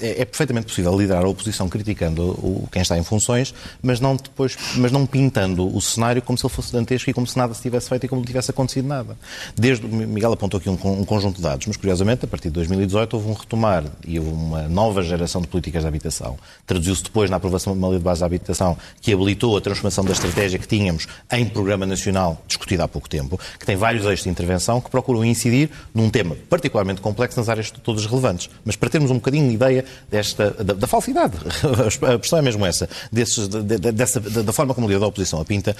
é, 0.00 0.22
é, 0.22 0.24
perfeitamente 0.24 0.66
possível 0.66 0.96
liderar 0.98 1.24
a 1.24 1.28
oposição 1.28 1.68
criticando 1.68 2.22
o, 2.22 2.68
quem 2.70 2.82
está 2.82 2.98
em 2.98 3.02
funções, 3.02 3.54
mas 3.82 4.00
não, 4.00 4.16
depois, 4.16 4.56
mas 4.76 4.92
não 4.92 5.06
pintando 5.06 5.74
o 5.74 5.80
cenário 5.80 6.20
como 6.20 6.36
se 6.36 6.44
ele 6.44 6.52
fosse 6.52 6.72
dantesco 6.72 7.08
e 7.08 7.14
como 7.14 7.26
se 7.26 7.36
nada 7.38 7.54
se 7.54 7.62
tivesse 7.62 7.88
feito 7.88 8.04
e 8.04 8.08
como 8.08 8.20
não 8.20 8.26
tivesse 8.26 8.50
acontecido 8.50 8.86
nada. 8.86 9.16
Desde, 9.56 9.86
Miguel 9.86 10.32
apontou 10.32 10.58
aqui 10.58 10.68
um, 10.68 10.74
um 10.74 11.04
conjunto 11.04 11.36
de 11.36 11.42
dados, 11.42 11.66
mas 11.66 11.76
curiosamente, 11.76 12.24
a 12.24 12.28
partir 12.28 12.48
de 12.48 12.54
2018 12.54 13.14
houve 13.14 13.30
um 13.30 13.32
retomar 13.32 13.84
e 14.06 14.18
houve 14.18 14.30
uma 14.30 14.62
nova 14.68 15.02
geração 15.02 15.40
de 15.40 15.48
políticas 15.48 15.82
de 15.82 15.88
habitação. 15.88 16.36
Traduziu-se 16.66 17.04
depois 17.04 17.30
na 17.30 17.36
aprovação 17.36 17.72
de 17.72 17.78
uma 17.78 17.88
lei 17.88 17.98
de 17.98 18.04
base 18.04 18.20
da 18.20 18.26
habitação 18.26 18.76
que 19.00 19.12
habilitou 19.12 19.56
a 19.56 19.60
transformação 19.60 20.04
da 20.04 20.12
estratégia 20.12 20.58
que 20.66 20.76
tínhamos 20.76 21.06
em 21.30 21.46
Programa 21.46 21.86
Nacional, 21.86 22.42
discutido 22.46 22.82
há 22.82 22.88
pouco 22.88 23.08
tempo, 23.08 23.38
que 23.58 23.64
tem 23.64 23.76
vários 23.76 24.04
eixos 24.04 24.24
de 24.24 24.30
intervenção 24.30 24.80
que 24.80 24.90
procuram 24.90 25.24
incidir 25.24 25.70
num 25.94 26.10
tema 26.10 26.36
particularmente 26.48 27.00
complexo 27.00 27.38
nas 27.38 27.48
áreas 27.48 27.70
todas 27.70 28.04
relevantes. 28.04 28.50
Mas 28.64 28.76
para 28.76 28.90
termos 28.90 29.10
um 29.10 29.14
bocadinho 29.14 29.48
de 29.48 29.54
ideia 29.54 29.84
desta, 30.10 30.50
da, 30.50 30.74
da 30.74 30.86
falsidade, 30.86 31.36
a 32.02 32.18
questão 32.18 32.38
é 32.38 32.42
mesmo 32.42 32.66
essa, 32.66 32.88
desses, 33.10 33.48
de, 33.48 33.62
de, 33.62 33.92
dessa, 33.92 34.20
da 34.20 34.52
forma 34.52 34.74
como 34.74 34.86
o 34.86 34.90
líder 34.90 35.00
da 35.00 35.06
oposição 35.06 35.40
a 35.40 35.44
pinta, 35.44 35.76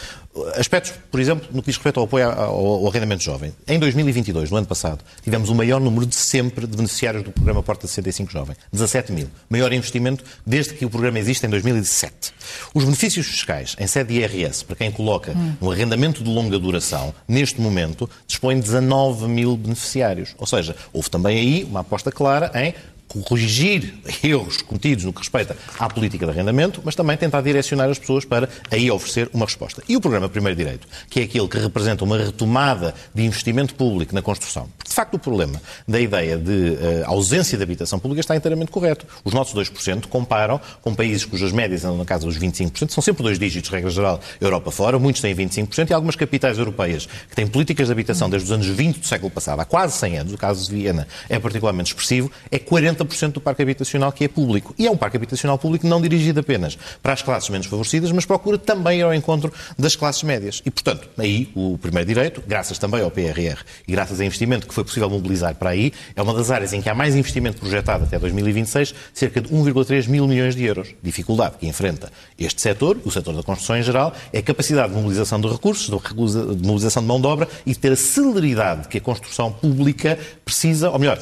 aspectos, 0.54 0.92
por 1.10 1.20
exemplo, 1.20 1.48
no 1.52 1.62
que 1.62 1.66
diz 1.66 1.76
respeito 1.76 1.98
ao 2.00 2.06
apoio 2.06 2.30
ao, 2.30 2.54
ao 2.54 2.88
arrendamento 2.88 3.22
jovem. 3.22 3.52
Em 3.66 3.78
2022, 3.78 4.50
no 4.50 4.56
ano 4.56 4.66
passado, 4.66 5.04
tivemos 5.22 5.48
o 5.48 5.54
maior 5.54 5.80
número 5.80 6.06
de 6.06 6.14
sempre 6.14 6.66
de 6.66 6.76
beneficiários 6.76 7.22
do 7.22 7.32
programa 7.32 7.62
Porta 7.62 7.86
65 7.86 8.30
Jovem, 8.32 8.56
17 8.72 9.12
mil. 9.12 9.28
Maior 9.48 9.72
investimento 9.72 10.24
desde 10.44 10.74
que 10.74 10.84
o 10.84 10.90
programa 10.90 11.18
existe 11.18 11.46
em 11.46 11.50
2017. 11.50 12.32
Os 12.74 12.84
benefícios 12.84 13.26
fiscais 13.26 13.76
em 13.78 13.86
sede 13.86 14.14
de 14.14 14.20
IRS, 14.20 14.64
para 14.64 14.75
quem 14.76 14.90
coloca 14.90 15.32
hum. 15.32 15.54
um 15.60 15.70
arrendamento 15.70 16.22
de 16.22 16.30
longa 16.30 16.58
duração, 16.58 17.14
neste 17.26 17.60
momento, 17.60 18.08
dispõe 18.26 18.56
de 18.56 18.62
19 18.62 19.26
mil 19.26 19.56
beneficiários. 19.56 20.34
Ou 20.38 20.46
seja, 20.46 20.76
houve 20.92 21.10
também 21.10 21.38
aí 21.38 21.64
uma 21.64 21.80
aposta 21.80 22.12
clara 22.12 22.50
em 22.54 22.74
corrigir 23.08 23.94
erros 24.22 24.62
cometidos 24.62 25.04
no 25.04 25.12
que 25.12 25.20
respeita 25.20 25.56
à 25.78 25.88
política 25.88 26.26
de 26.26 26.32
arrendamento, 26.32 26.80
mas 26.84 26.94
também 26.94 27.16
tentar 27.16 27.40
direcionar 27.40 27.88
as 27.88 27.98
pessoas 27.98 28.24
para 28.24 28.48
aí 28.70 28.90
oferecer 28.90 29.30
uma 29.32 29.44
resposta. 29.44 29.82
E 29.88 29.96
o 29.96 30.00
programa 30.00 30.28
Primeiro 30.28 30.56
Direito, 30.56 30.86
que 31.08 31.20
é 31.20 31.22
aquele 31.24 31.48
que 31.48 31.58
representa 31.58 32.04
uma 32.04 32.18
retomada 32.18 32.94
de 33.14 33.24
investimento 33.24 33.74
público 33.74 34.14
na 34.14 34.22
construção. 34.22 34.68
De 34.86 34.92
facto, 34.92 35.14
o 35.14 35.18
problema 35.18 35.60
da 35.86 36.00
ideia 36.00 36.36
de 36.36 36.50
uh, 36.50 36.76
ausência 37.06 37.56
de 37.56 37.62
habitação 37.62 37.98
pública 37.98 38.20
está 38.20 38.36
inteiramente 38.36 38.70
correto. 38.70 39.06
Os 39.24 39.32
nossos 39.32 39.54
2% 39.54 40.06
comparam 40.06 40.60
com 40.82 40.94
países 40.94 41.24
cujas 41.24 41.52
médias 41.52 41.84
andam 41.84 41.98
na 41.98 42.04
casa 42.04 42.26
dos 42.26 42.38
25%, 42.38 42.90
são 42.90 43.02
sempre 43.02 43.22
dois 43.22 43.38
dígitos, 43.38 43.70
regra 43.70 43.90
geral, 43.90 44.20
Europa 44.40 44.70
fora, 44.70 44.98
muitos 44.98 45.20
têm 45.20 45.34
25%, 45.34 45.90
e 45.90 45.94
algumas 45.94 46.16
capitais 46.16 46.58
europeias 46.58 47.06
que 47.06 47.36
têm 47.36 47.46
políticas 47.46 47.86
de 47.86 47.92
habitação 47.92 48.28
desde 48.28 48.46
os 48.46 48.52
anos 48.52 48.66
20 48.66 49.00
do 49.00 49.06
século 49.06 49.30
passado, 49.30 49.60
há 49.60 49.64
quase 49.64 49.96
100 49.98 50.18
anos, 50.18 50.32
o 50.32 50.38
caso 50.38 50.66
de 50.66 50.74
Viena 50.74 51.06
é 51.28 51.38
particularmente 51.38 51.90
expressivo, 51.90 52.30
é 52.50 52.58
40 52.58 52.95
40% 52.96 53.32
do 53.32 53.40
parque 53.40 53.62
habitacional 53.62 54.12
que 54.12 54.24
é 54.24 54.28
público. 54.28 54.74
E 54.78 54.86
é 54.86 54.90
um 54.90 54.96
parque 54.96 55.16
habitacional 55.16 55.58
público 55.58 55.86
não 55.86 56.00
dirigido 56.00 56.40
apenas 56.40 56.78
para 57.02 57.12
as 57.12 57.22
classes 57.22 57.48
menos 57.48 57.66
favorecidas, 57.66 58.10
mas 58.12 58.24
procura 58.24 58.58
também 58.58 59.00
ir 59.00 59.02
ao 59.02 59.14
encontro 59.14 59.52
das 59.78 59.94
classes 59.94 60.22
médias. 60.22 60.62
E, 60.64 60.70
portanto, 60.70 61.08
aí 61.18 61.50
o 61.54 61.78
primeiro 61.78 62.08
direito, 62.08 62.42
graças 62.46 62.78
também 62.78 63.02
ao 63.02 63.10
PRR 63.10 63.58
e 63.86 63.92
graças 63.92 64.20
a 64.20 64.24
investimento 64.24 64.66
que 64.66 64.74
foi 64.74 64.84
possível 64.84 65.08
mobilizar 65.10 65.54
para 65.54 65.70
aí, 65.70 65.92
é 66.14 66.22
uma 66.22 66.34
das 66.34 66.50
áreas 66.50 66.72
em 66.72 66.80
que 66.80 66.88
há 66.88 66.94
mais 66.94 67.14
investimento 67.14 67.58
projetado 67.58 68.04
até 68.04 68.18
2026, 68.18 68.94
cerca 69.12 69.40
de 69.40 69.48
1,3 69.48 70.08
mil 70.08 70.26
milhões 70.26 70.54
de 70.54 70.64
euros. 70.64 70.88
Dificuldade 71.02 71.56
que 71.58 71.66
enfrenta 71.66 72.10
este 72.38 72.60
setor, 72.60 72.98
o 73.04 73.10
setor 73.10 73.34
da 73.34 73.42
construção 73.42 73.76
em 73.76 73.82
geral, 73.82 74.14
é 74.32 74.38
a 74.38 74.42
capacidade 74.42 74.90
de 74.90 74.96
mobilização 74.96 75.40
de 75.40 75.48
recursos, 75.48 75.86
de 75.86 76.66
mobilização 76.66 77.02
de 77.02 77.08
mão 77.08 77.20
de 77.20 77.26
obra 77.26 77.48
e 77.64 77.74
ter 77.74 77.92
a 77.92 77.96
celeridade 77.96 78.88
que 78.88 78.98
a 78.98 79.00
construção 79.00 79.52
pública 79.52 80.18
precisa, 80.44 80.90
ou 80.90 80.98
melhor, 80.98 81.18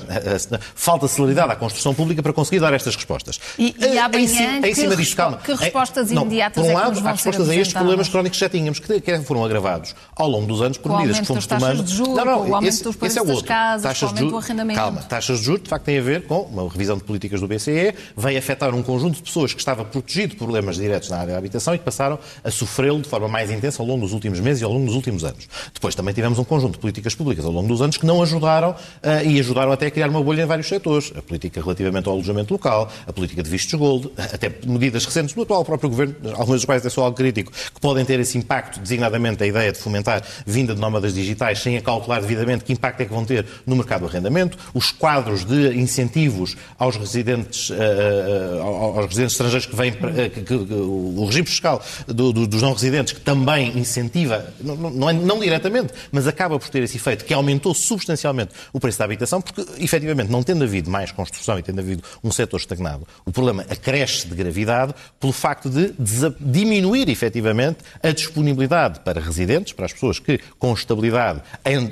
falta 0.75 1.09
celeridade 1.09 1.53
à 1.53 1.57
construção 1.65 1.95
pública 1.95 2.23
para 2.23 2.33
conseguir 2.33 2.61
dar 2.61 2.73
estas 2.73 2.95
respostas. 2.95 3.41
E, 3.59 3.75
e 3.79 3.99
amanhã, 3.99 4.23
em, 4.23 4.29
cima, 4.29 4.69
em 4.69 4.75
cima 4.75 4.97
disto, 4.97 5.17
calma. 5.17 5.39
Que 5.39 5.55
respostas 5.55 6.11
não, 6.11 6.23
imediatas 6.23 6.63
Por 6.63 6.69
um 6.69 6.71
é 6.71 6.75
lado, 6.75 7.07
há 7.07 7.13
respostas 7.13 7.49
a 7.49 7.55
estes 7.55 7.75
problemas 7.75 8.09
crónicos 8.09 8.39
que 8.39 8.45
já 8.45 8.49
tínhamos, 8.49 8.79
que, 8.79 9.01
que 9.01 9.19
foram 9.21 9.45
agravados 9.45 9.95
ao 10.17 10.29
longo 10.29 10.47
dos 10.47 10.63
anos 10.63 10.79
por 10.79 10.93
o 10.93 10.97
medidas 10.97 11.21
que 11.21 11.27
fomos 11.27 11.47
tomando. 11.47 11.83
De 11.83 11.95
juros, 11.95 12.15
não, 12.15 12.25
não, 12.25 12.49
o 12.49 12.55
aumento 12.55 12.73
esse, 12.73 12.85
dos 12.85 12.97
preços 12.97 13.19
é 13.19 13.23
o 13.23 13.27
das 13.27 13.43
casas, 13.43 13.83
taxas 13.83 14.03
o 14.03 14.15
aumento 14.15 14.31
do 14.31 14.37
arrendamento. 14.39 14.77
Calma, 14.77 15.03
taxas 15.03 15.39
de 15.39 15.45
juros, 15.45 15.63
de 15.63 15.69
facto, 15.69 15.85
têm 15.85 15.99
a 15.99 16.03
ver 16.03 16.27
com 16.27 16.41
uma 16.43 16.69
revisão 16.69 16.97
de 16.97 17.05
políticas 17.05 17.41
do 17.41 17.49
BCE, 17.49 17.95
vem 18.17 18.37
afetar 18.37 18.75
um 18.75 18.83
conjunto 18.83 19.17
de 19.17 19.23
pessoas 19.23 19.53
que 19.53 19.61
estava 19.61 19.85
protegido 19.85 20.37
por 20.37 20.45
problemas 20.45 20.77
diretos 20.77 21.09
na 21.11 21.19
área 21.19 21.33
da 21.33 21.39
habitação 21.39 21.75
e 21.75 21.79
que 21.79 21.85
passaram 21.85 22.19
a 22.43 22.51
sofrê-lo 22.51 23.01
de 23.01 23.09
forma 23.09 23.29
mais 23.29 23.51
intensa 23.51 23.83
ao 23.83 23.87
longo 23.87 24.03
dos 24.03 24.13
últimos 24.13 24.41
meses 24.41 24.63
e 24.63 24.65
ao 24.65 24.73
longo 24.73 24.87
dos 24.87 24.95
últimos 24.95 25.25
anos. 25.25 25.49
Depois 25.73 25.95
também 25.95 26.15
tivemos 26.15 26.39
um 26.39 26.45
conjunto 26.45 26.73
de 26.73 26.79
políticas 26.79 27.15
públicas 27.15 27.45
ao 27.45 27.51
longo 27.51 27.69
dos 27.69 27.81
anos 27.83 27.97
que 27.97 28.07
não 28.07 28.23
ajudaram 28.23 28.71
uh, 28.71 29.27
e 29.27 29.41
ajudaram 29.41 29.73
até 29.73 29.87
a 29.87 29.91
criar 29.91 30.09
uma 30.09 30.23
bolha 30.23 30.43
em 30.43 30.47
vários 30.47 30.69
setores. 30.69 31.13
A 31.17 31.23
política 31.23 31.54
relativamente 31.61 32.09
ao 32.09 32.15
alojamento 32.15 32.53
local, 32.53 32.91
a 33.07 33.13
política 33.13 33.43
de 33.43 33.51
vistos 33.51 33.79
gold, 33.79 34.11
até 34.17 34.53
medidas 34.67 35.05
recentes 35.05 35.35
do 35.35 35.43
atual 35.43 35.65
próprio 35.65 35.91
governo, 35.91 36.15
algumas 36.37 36.61
das 36.61 36.65
quais 36.65 36.83
até 36.83 36.91
sou 36.91 37.05
algo 37.05 37.17
crítico, 37.17 37.53
que 37.53 37.81
podem 37.81 38.05
ter 38.05 38.19
esse 38.21 38.37
impacto, 38.39 38.81
designadamente 38.81 39.43
a 39.43 39.47
ideia 39.47 39.73
de 39.73 39.79
fomentar 39.79 40.23
vinda 40.47 40.75
de 40.75 40.81
nómadas 40.81 41.15
digitais 41.15 41.61
sem 41.61 41.77
acautelar 41.77 42.21
devidamente 42.21 42.65
que 42.65 42.73
impacto 42.73 43.01
é 43.01 43.05
que 43.05 43.13
vão 43.13 43.25
ter 43.25 43.47
no 43.67 43.77
mercado 43.77 44.01
do 44.03 44.07
arrendamento, 44.07 44.59
os 44.73 44.91
quadros 44.91 45.45
de 45.45 45.77
incentivos 45.79 46.57
aos 46.79 46.97
residentes, 46.97 47.71
uh, 47.71 48.63
aos 48.63 49.07
residentes 49.07 49.35
estrangeiros 49.35 49.67
que 49.67 49.77
vêm, 49.77 49.93
que, 49.93 50.41
que, 50.43 50.43
que, 50.43 50.75
o 50.75 51.25
regime 51.27 51.47
fiscal 51.47 51.83
do, 52.07 52.33
do, 52.33 52.47
dos 52.47 52.63
não 52.63 52.73
residentes, 52.73 53.13
que 53.13 53.21
também 53.21 53.79
incentiva, 53.79 54.47
não, 54.61 54.77
não, 54.77 55.11
é, 55.11 55.13
não 55.13 55.41
diretamente, 55.41 55.93
mas 56.11 56.27
acaba 56.27 56.59
por 56.59 56.69
ter 56.69 56.83
esse 56.83 56.97
efeito, 56.97 57.25
que 57.25 57.35
aumentou 57.35 57.75
substancialmente 57.75 58.53
o 58.73 58.81
preço 58.81 58.99
da 58.99 59.05
habitação, 59.05 59.41
porque 59.41 59.65
efetivamente 59.79 60.31
não 60.31 60.43
tendo 60.43 60.65
havido 60.65 60.91
mais 60.91 61.13
construção 61.13 61.44
e 61.59 61.63
tendo 61.63 61.81
havido 61.81 62.03
um 62.23 62.31
setor 62.31 62.59
estagnado. 62.59 63.07
O 63.25 63.33
problema 63.33 63.65
acresce 63.69 64.27
de 64.27 64.35
gravidade 64.35 64.95
pelo 65.21 65.33
facto 65.33 65.69
de 65.69 65.95
diminuir 66.41 67.09
efetivamente 67.09 67.79
a 68.03 68.11
disponibilidade 68.11 69.01
para 69.01 69.21
residentes, 69.21 69.73
para 69.73 69.87
as 69.87 69.93
pessoas 69.93 70.19
que 70.19 70.41
com 70.59 70.73
estabilidade 70.73 71.43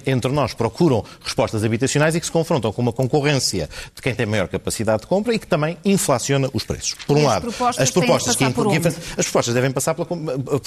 entre 0.06 0.32
nós 0.32 0.54
procuram 0.54 1.04
respostas 1.22 1.64
habitacionais 1.64 2.14
e 2.14 2.20
que 2.20 2.26
se 2.26 2.32
confrontam 2.32 2.72
com 2.72 2.82
uma 2.82 2.92
concorrência 2.92 3.68
de 3.94 4.02
quem 4.02 4.14
tem 4.14 4.26
maior 4.26 4.48
capacidade 4.48 5.02
de 5.02 5.06
compra 5.06 5.34
e 5.34 5.38
que 5.38 5.46
também 5.46 5.76
inflaciona 5.84 6.48
os 6.52 6.64
preços. 6.64 6.94
Por 7.06 7.16
um 7.16 7.24
lado, 7.24 7.48
as 7.78 7.90
propostas, 7.90 8.36
que, 8.36 8.44
as 8.44 9.24
propostas 9.26 9.54
devem 9.54 9.70
passar 9.70 9.94
por 9.94 10.06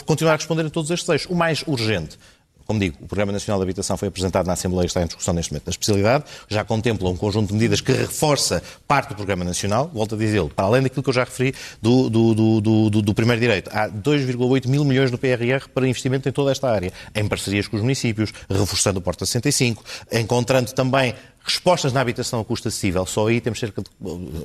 continuar 0.06 0.34
a 0.34 0.38
responder 0.38 0.66
a 0.66 0.70
todos 0.70 0.92
estes 0.92 1.08
eixos. 1.10 1.30
O 1.30 1.36
mais 1.36 1.64
urgente 1.68 2.18
como 2.66 2.80
digo, 2.80 2.98
o 3.02 3.08
Programa 3.08 3.32
Nacional 3.32 3.60
de 3.60 3.64
Habitação 3.64 3.96
foi 3.98 4.08
apresentado 4.08 4.48
na 4.48 4.54
Assembleia 4.54 4.86
e 4.86 4.88
está 4.88 5.02
em 5.02 5.06
discussão 5.06 5.34
neste 5.34 5.52
momento 5.52 5.68
na 5.68 5.72
especialidade, 5.72 6.24
já 6.50 6.64
contempla 6.64 7.10
um 7.10 7.16
conjunto 7.16 7.48
de 7.48 7.54
medidas 7.54 7.80
que 7.80 7.92
reforça 7.92 8.64
parte 8.88 9.10
do 9.10 9.16
Programa 9.16 9.44
Nacional, 9.44 9.90
volto 9.94 10.16
a 10.16 10.18
dizê-lo, 10.18 10.50
para 10.50 10.66
além 10.66 10.82
daquilo 10.82 11.04
que 11.04 11.10
eu 11.10 11.14
já 11.14 11.24
referi 11.24 11.54
do, 11.82 12.10
do, 12.10 12.62
do, 12.62 13.02
do, 13.02 13.14
primeiro 13.14 13.40
direito. 13.40 13.70
Há 13.72 13.88
2,8 13.90 14.68
mil 14.68 14.84
milhões 14.84 15.12
no 15.12 15.18
PRR 15.18 15.68
para 15.74 15.88
investimento 15.88 16.28
em 16.28 16.32
toda 16.32 16.52
esta 16.52 16.70
área, 16.70 16.92
em 17.14 17.28
parcerias 17.28 17.68
com 17.68 17.76
os 17.76 17.82
municípios, 17.82 18.34
reforçando 18.50 19.00
o 19.00 19.02
Porta 19.02 19.26
65, 19.26 19.84
encontrando 20.12 20.74
também 20.74 21.14
respostas 21.46 21.94
na 21.94 22.02
habitação 22.02 22.40
a 22.40 22.46
custo 22.46 22.68
acessível, 22.68 23.06
só 23.06 23.28
aí 23.28 23.40
temos 23.40 23.60
cerca 23.60 23.82
de, 23.82 23.90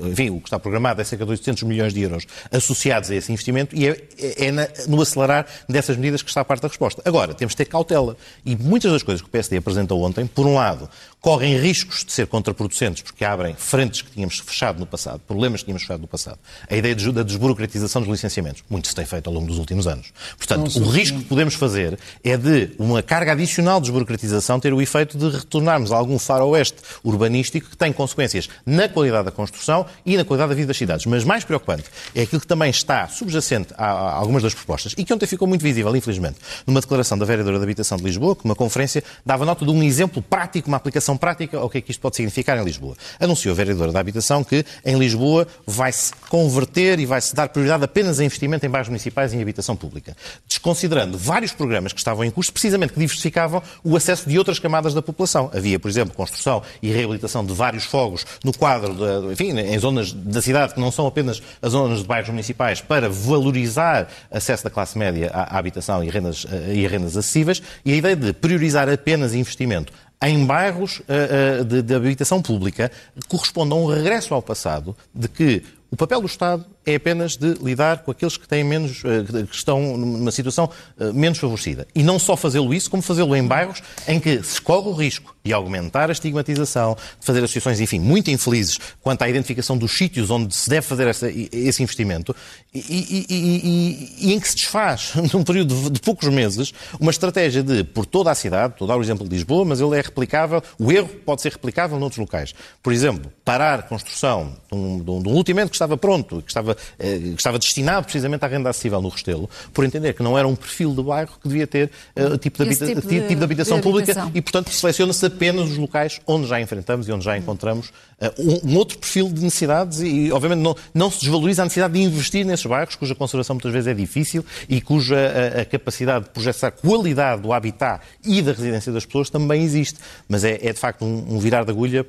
enfim, 0.08 0.30
o 0.30 0.38
que 0.38 0.46
está 0.46 0.58
programado 0.58 1.00
é 1.00 1.04
cerca 1.04 1.24
de 1.24 1.30
800 1.30 1.62
milhões 1.62 1.94
de 1.94 2.02
euros 2.02 2.26
associados 2.52 3.10
a 3.10 3.14
esse 3.14 3.32
investimento 3.32 3.74
e 3.74 3.88
é, 3.88 4.04
é, 4.18 4.46
é 4.46 4.52
na, 4.52 4.68
no 4.86 5.00
acelerar 5.00 5.46
dessas 5.66 5.96
medidas 5.96 6.20
que 6.20 6.28
está 6.28 6.42
a 6.42 6.44
parte 6.44 6.60
da 6.62 6.68
resposta. 6.68 7.02
Agora, 7.04 7.32
temos 7.32 7.52
de 7.52 7.56
ter 7.56 7.64
cautela 7.64 8.16
e 8.44 8.54
muitas 8.54 8.92
das 8.92 9.02
coisas 9.02 9.22
que 9.22 9.28
o 9.28 9.30
PSD 9.30 9.56
apresentou 9.56 10.02
ontem, 10.02 10.26
por 10.26 10.46
um 10.46 10.54
lado, 10.54 10.88
correm 11.20 11.58
riscos 11.58 12.04
de 12.04 12.12
ser 12.12 12.26
contraproducentes 12.26 13.02
porque 13.02 13.24
abrem 13.24 13.54
frentes 13.54 14.02
que 14.02 14.10
tínhamos 14.10 14.38
fechado 14.38 14.80
no 14.80 14.86
passado, 14.86 15.20
problemas 15.26 15.60
que 15.60 15.66
tínhamos 15.66 15.82
fechado 15.82 16.00
no 16.00 16.08
passado. 16.08 16.38
A 16.68 16.74
ideia 16.74 16.94
de, 16.94 17.12
da 17.12 17.22
desburocratização 17.22 18.00
dos 18.00 18.10
licenciamentos, 18.10 18.64
muito 18.70 18.88
se 18.88 18.94
tem 18.94 19.04
feito 19.04 19.26
ao 19.26 19.34
longo 19.34 19.46
dos 19.46 19.58
últimos 19.58 19.86
anos. 19.86 20.12
Portanto, 20.36 20.78
o 20.80 20.88
risco 20.88 21.18
que 21.18 21.24
podemos 21.24 21.54
fazer 21.54 21.98
é 22.24 22.36
de 22.36 22.70
uma 22.78 23.02
carga 23.02 23.32
adicional 23.32 23.80
de 23.80 23.84
desburocratização 23.84 24.58
ter 24.58 24.72
o 24.72 24.80
efeito 24.80 25.18
de 25.18 25.28
retornarmos 25.36 25.92
a 25.92 25.96
algum 25.96 26.18
faroeste 26.18 26.78
urbanístico 27.04 27.70
que 27.70 27.76
tem 27.76 27.92
consequências 27.92 28.48
na 28.64 28.88
qualidade 28.88 29.26
da 29.26 29.30
construção 29.30 29.84
e 30.06 30.16
na 30.16 30.24
qualidade 30.24 30.50
da 30.50 30.54
vida 30.54 30.68
das 30.68 30.76
cidades. 30.76 31.06
Mas 31.06 31.24
mais 31.24 31.44
preocupante 31.44 31.84
é 32.14 32.22
aquilo 32.22 32.40
que 32.40 32.46
também 32.46 32.70
está 32.70 33.06
subjacente 33.08 33.74
a, 33.76 33.84
a 33.84 34.14
algumas 34.14 34.42
das 34.42 34.54
propostas 34.54 34.94
e 34.96 35.04
que 35.04 35.12
ontem 35.12 35.26
ficou 35.26 35.46
muito 35.46 35.62
visível, 35.62 35.94
infelizmente, 35.94 36.36
numa 36.66 36.80
declaração 36.80 37.18
da 37.18 37.26
vereadora 37.26 37.58
da 37.58 37.64
Habitação 37.64 37.98
de 37.98 38.04
Lisboa, 38.04 38.34
que 38.34 38.44
uma 38.44 38.54
conferência 38.54 39.04
dava 39.24 39.44
nota 39.44 39.64
de 39.64 39.70
um 39.70 39.82
exemplo 39.82 40.22
prático, 40.22 40.68
uma 40.68 40.76
aplicação 40.76 41.09
prática 41.16 41.58
ao 41.58 41.68
que 41.68 41.78
é 41.78 41.80
que 41.80 41.90
isto 41.90 42.00
pode 42.00 42.16
significar 42.16 42.58
em 42.58 42.64
Lisboa. 42.64 42.96
Anunciou 43.18 43.52
a 43.52 43.56
vereadora 43.56 43.92
da 43.92 44.00
Habitação 44.00 44.44
que 44.44 44.64
em 44.84 44.98
Lisboa 44.98 45.46
vai-se 45.66 46.12
converter 46.28 46.98
e 46.98 47.06
vai-se 47.06 47.34
dar 47.34 47.48
prioridade 47.48 47.84
apenas 47.84 48.20
a 48.20 48.24
investimento 48.24 48.64
em 48.64 48.68
bairros 48.68 48.88
municipais 48.88 49.32
e 49.32 49.36
em 49.36 49.42
habitação 49.42 49.76
pública, 49.76 50.16
desconsiderando 50.46 51.16
vários 51.18 51.52
programas 51.52 51.92
que 51.92 51.98
estavam 51.98 52.24
em 52.24 52.30
curso, 52.30 52.52
precisamente 52.52 52.92
que 52.92 52.98
diversificavam 52.98 53.62
o 53.82 53.96
acesso 53.96 54.28
de 54.28 54.38
outras 54.38 54.58
camadas 54.58 54.94
da 54.94 55.02
população. 55.02 55.50
Havia, 55.54 55.78
por 55.78 55.88
exemplo, 55.88 56.14
construção 56.14 56.62
e 56.82 56.90
reabilitação 56.90 57.44
de 57.44 57.52
vários 57.52 57.84
fogos 57.84 58.24
no 58.44 58.52
quadro, 58.52 58.94
de, 58.94 59.32
enfim, 59.32 59.58
em 59.58 59.78
zonas 59.78 60.12
da 60.12 60.42
cidade 60.42 60.74
que 60.74 60.80
não 60.80 60.90
são 60.90 61.06
apenas 61.06 61.42
as 61.60 61.72
zonas 61.72 62.00
de 62.00 62.06
bairros 62.06 62.30
municipais, 62.30 62.80
para 62.80 63.08
valorizar 63.08 64.08
acesso 64.30 64.64
da 64.64 64.70
classe 64.70 64.98
média 64.98 65.30
à, 65.32 65.56
à 65.56 65.58
habitação 65.58 66.02
e 66.02 66.10
rendas, 66.10 66.46
eh, 66.50 66.74
e 66.74 66.86
rendas 66.86 67.16
acessíveis, 67.16 67.62
e 67.84 67.92
a 67.92 67.96
ideia 67.96 68.16
de 68.16 68.32
priorizar 68.32 68.88
apenas 68.88 69.34
investimento 69.34 69.92
em 70.22 70.44
bairros 70.44 70.98
uh, 71.00 71.62
uh, 71.62 71.64
de, 71.64 71.82
de 71.82 71.94
habitação 71.94 72.42
pública 72.42 72.90
corresponde 73.28 73.72
a 73.72 73.76
um 73.76 73.86
regresso 73.86 74.34
ao 74.34 74.42
passado 74.42 74.96
de 75.14 75.28
que 75.28 75.62
o 75.90 75.96
papel 75.96 76.20
do 76.20 76.26
Estado 76.26 76.64
é 76.92 76.96
apenas 76.96 77.36
de 77.36 77.54
lidar 77.62 77.98
com 77.98 78.10
aqueles 78.10 78.36
que 78.36 78.46
têm 78.46 78.64
menos, 78.64 79.02
eh, 79.04 79.44
que 79.44 79.54
estão 79.54 79.96
numa 79.96 80.30
situação 80.30 80.70
eh, 80.98 81.12
menos 81.12 81.38
favorecida. 81.38 81.86
E 81.94 82.02
não 82.02 82.18
só 82.18 82.36
fazê-lo 82.36 82.72
isso, 82.74 82.90
como 82.90 83.02
fazê-lo 83.02 83.34
em 83.36 83.46
bairros 83.46 83.82
em 84.06 84.18
que 84.18 84.42
se 84.42 84.60
corre 84.60 84.88
o 84.88 84.92
risco 84.92 85.34
de 85.44 85.52
aumentar 85.52 86.10
a 86.10 86.12
estigmatização, 86.12 86.96
de 87.18 87.24
fazer 87.26 87.42
associações, 87.42 87.80
enfim, 87.80 87.98
muito 87.98 88.30
infelizes 88.30 88.78
quanto 89.00 89.22
à 89.22 89.28
identificação 89.28 89.76
dos 89.76 89.96
sítios 89.96 90.30
onde 90.30 90.54
se 90.54 90.68
deve 90.68 90.86
fazer 90.86 91.06
essa, 91.06 91.30
esse 91.30 91.82
investimento 91.82 92.34
e, 92.74 92.78
e, 92.78 93.26
e, 93.28 94.28
e, 94.28 94.32
em 94.34 94.40
que 94.40 94.48
se 94.48 94.54
desfaz, 94.54 95.12
num 95.32 95.42
período 95.42 95.90
de, 95.90 96.00
poucos 96.00 96.28
meses, 96.28 96.72
uma 96.98 97.10
estratégia 97.10 97.62
de, 97.62 97.84
por 97.84 98.06
toda 98.06 98.30
a 98.30 98.34
cidade, 98.34 98.74
estou 98.74 98.86
a 98.86 98.88
dar 98.88 98.98
o 98.98 99.02
exemplo 99.02 99.26
de 99.26 99.34
Lisboa, 99.34 99.64
mas 99.64 99.80
ele 99.80 99.96
é 99.96 100.00
replicável, 100.00 100.62
o 100.78 100.92
erro 100.92 101.08
pode 101.24 101.42
ser 101.42 101.52
replicável 101.52 101.98
noutros 101.98 102.18
locais. 102.18 102.54
Por 102.82 102.92
exemplo, 102.92 103.32
parar 103.44 103.80
a 103.80 103.82
construção 103.82 104.56
de 104.70 104.78
um, 104.78 105.02
de 105.02 105.10
um, 105.10 105.22
de 105.22 105.28
um 105.28 105.42
que 105.42 105.74
estava 105.74 105.96
pronto, 105.96 106.42
que 106.42 106.50
estava 106.50 106.76
que 106.98 107.34
estava 107.36 107.58
destinado 107.58 108.04
precisamente 108.04 108.44
à 108.44 108.48
renda 108.48 108.70
acessível 108.70 109.00
no 109.00 109.08
Restelo, 109.08 109.48
por 109.72 109.84
entender 109.84 110.12
que 110.14 110.22
não 110.22 110.38
era 110.38 110.46
um 110.46 110.56
perfil 110.56 110.94
de 110.94 111.02
bairro 111.02 111.32
que 111.42 111.48
devia 111.48 111.66
ter 111.66 111.90
uh, 112.16 112.36
tipo, 112.38 112.58
de 112.58 112.64
habita 112.64 112.86
tipo, 112.86 113.00
de, 113.00 113.20
tipo 113.20 113.34
de 113.36 113.44
habitação 113.44 113.76
de 113.78 113.82
pública 113.82 114.12
habitação. 114.12 114.32
e, 114.34 114.40
portanto, 114.40 114.70
seleciona-se 114.70 115.26
apenas 115.26 115.70
os 115.70 115.76
locais 115.76 116.20
onde 116.26 116.46
já 116.46 116.60
enfrentamos 116.60 117.08
e 117.08 117.12
onde 117.12 117.24
já 117.24 117.36
encontramos 117.36 117.88
uh, 117.88 118.32
um, 118.38 118.72
um, 118.72 118.76
outro 118.76 118.98
perfil 118.98 119.28
de 119.28 119.42
necessidades 119.42 120.00
e, 120.00 120.30
obviamente, 120.32 120.60
não, 120.60 120.76
não 120.94 121.10
se 121.10 121.20
desvaloriza 121.20 121.62
a 121.62 121.64
necessidade 121.64 121.94
de 121.94 122.00
investir 122.00 122.44
nesses 122.44 122.66
bairros, 122.66 122.94
cuja 122.94 123.14
conservação 123.14 123.54
muitas 123.54 123.72
vezes 123.72 123.86
é 123.88 123.94
difícil 123.94 124.44
e 124.68 124.80
cuja 124.80 125.16
a, 125.16 125.60
a 125.62 125.64
capacidade 125.64 126.24
de 126.24 126.30
projetar 126.30 126.70
qualidade 126.70 127.42
do 127.42 127.52
habitat 127.52 128.04
e 128.24 128.42
da 128.42 128.52
residência 128.52 128.92
das 128.92 129.04
pessoas 129.04 129.30
também 129.30 129.62
existe. 129.62 129.98
Mas 130.28 130.44
é, 130.44 130.58
é 130.62 130.72
de 130.72 130.78
facto, 130.78 131.04
um, 131.04 131.34
um 131.34 131.38
virar 131.38 131.64
de 131.64 131.70
agulha 131.70 132.06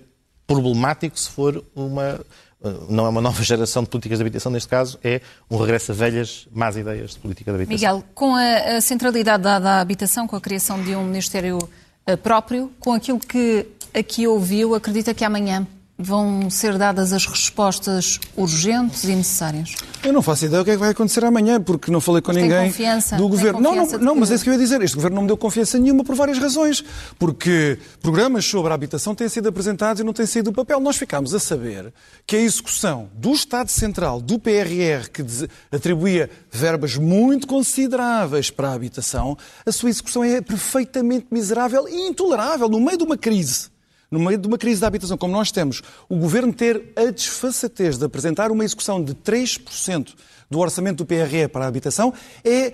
problemático 0.53 1.19
se 1.19 1.29
for 1.29 1.63
uma 1.75 2.19
eh, 2.63 2.73
não 2.89 3.05
é 3.05 3.09
uma 3.09 3.21
nova 3.21 3.41
geração 3.43 3.83
de 3.83 3.89
políticas 3.89 4.19
de 4.19 4.23
habitação, 4.23 4.51
neste 4.51 4.69
caso, 4.69 4.99
é 5.03 5.21
um 5.49 5.57
regresso 5.57 5.91
a 5.91 5.95
velhas 5.95 6.47
más 6.51 6.77
ideias 6.77 7.11
de 7.11 7.19
política 7.19 7.51
de 7.51 7.55
habitação. 7.55 7.95
Miguel, 7.97 8.09
com 8.13 8.35
a, 8.35 8.79
centralidade 8.81 9.43
dada 9.43 9.71
à 9.71 9.81
habitação, 9.81 10.27
com 10.27 10.35
a 10.35 10.41
criação 10.41 10.81
de 10.81 10.95
um 10.95 11.03
Ministério 11.03 11.57
uh, 11.57 12.17
próprio, 12.17 12.71
com 12.79 12.93
aquilo 12.93 13.19
que 13.19 13.65
aqui 13.93 14.27
ouviu, 14.27 14.75
acredita 14.75 15.13
que 15.13 15.25
amanhã 15.25 15.67
vão 16.01 16.49
ser 16.49 16.77
dadas 16.77 17.13
as 17.13 17.25
respostas 17.25 18.19
urgentes 18.35 19.03
e 19.03 19.15
necessárias? 19.15 19.75
Eu 20.03 20.11
não 20.11 20.21
faço 20.21 20.45
ideia 20.45 20.61
do 20.61 20.65
que 20.65 20.71
é 20.71 20.73
que 20.73 20.79
vai 20.79 20.89
acontecer 20.89 21.23
amanhã, 21.23 21.61
porque 21.61 21.91
não 21.91 22.01
falei 22.01 22.21
com 22.21 22.33
tem 22.33 22.43
ninguém 22.43 22.73
do 23.17 23.27
governo. 23.27 23.59
Não, 23.59 23.75
não, 23.75 23.85
não, 23.99 24.15
mas 24.15 24.31
é 24.31 24.35
isso 24.35 24.43
que 24.43 24.49
eu 24.49 24.53
ia 24.53 24.59
dizer. 24.59 24.81
Este 24.81 24.95
governo 24.95 25.15
não 25.15 25.21
me 25.23 25.27
deu 25.27 25.37
confiança 25.37 25.77
nenhuma 25.77 26.03
por 26.03 26.15
várias 26.15 26.39
razões. 26.39 26.83
Porque 27.19 27.77
programas 28.01 28.45
sobre 28.45 28.71
a 28.71 28.75
habitação 28.75 29.13
têm 29.13 29.29
sido 29.29 29.49
apresentados 29.49 30.01
e 30.01 30.03
não 30.03 30.13
têm 30.13 30.25
saído 30.25 30.51
do 30.51 30.55
papel. 30.55 30.79
Nós 30.79 30.97
ficámos 30.97 31.33
a 31.33 31.39
saber 31.39 31.93
que 32.25 32.35
a 32.35 32.39
execução 32.39 33.09
do 33.13 33.31
Estado 33.31 33.69
Central, 33.69 34.19
do 34.21 34.39
PRR, 34.39 35.09
que 35.11 35.23
atribuía 35.71 36.29
verbas 36.51 36.95
muito 36.97 37.45
consideráveis 37.45 38.49
para 38.49 38.69
a 38.69 38.73
habitação, 38.73 39.37
a 39.65 39.71
sua 39.71 39.89
execução 39.89 40.23
é 40.23 40.41
perfeitamente 40.41 41.27
miserável 41.29 41.87
e 41.87 42.07
intolerável 42.07 42.67
no 42.67 42.79
meio 42.79 42.97
de 42.97 43.03
uma 43.03 43.17
crise 43.17 43.71
no 44.11 44.19
meio 44.19 44.37
de 44.37 44.45
uma 44.45 44.57
crise 44.57 44.81
da 44.81 44.87
habitação 44.87 45.17
como 45.17 45.33
nós 45.33 45.51
temos, 45.51 45.81
o 46.09 46.17
governo 46.17 46.51
ter 46.51 46.91
a 46.97 47.05
desfaçatez 47.05 47.97
de 47.97 48.03
apresentar 48.03 48.51
uma 48.51 48.65
execução 48.65 49.01
de 49.01 49.15
3% 49.15 50.13
do 50.49 50.59
orçamento 50.59 50.97
do 50.97 51.05
PRE 51.05 51.47
para 51.47 51.63
a 51.63 51.67
habitação 51.69 52.13
é 52.43 52.73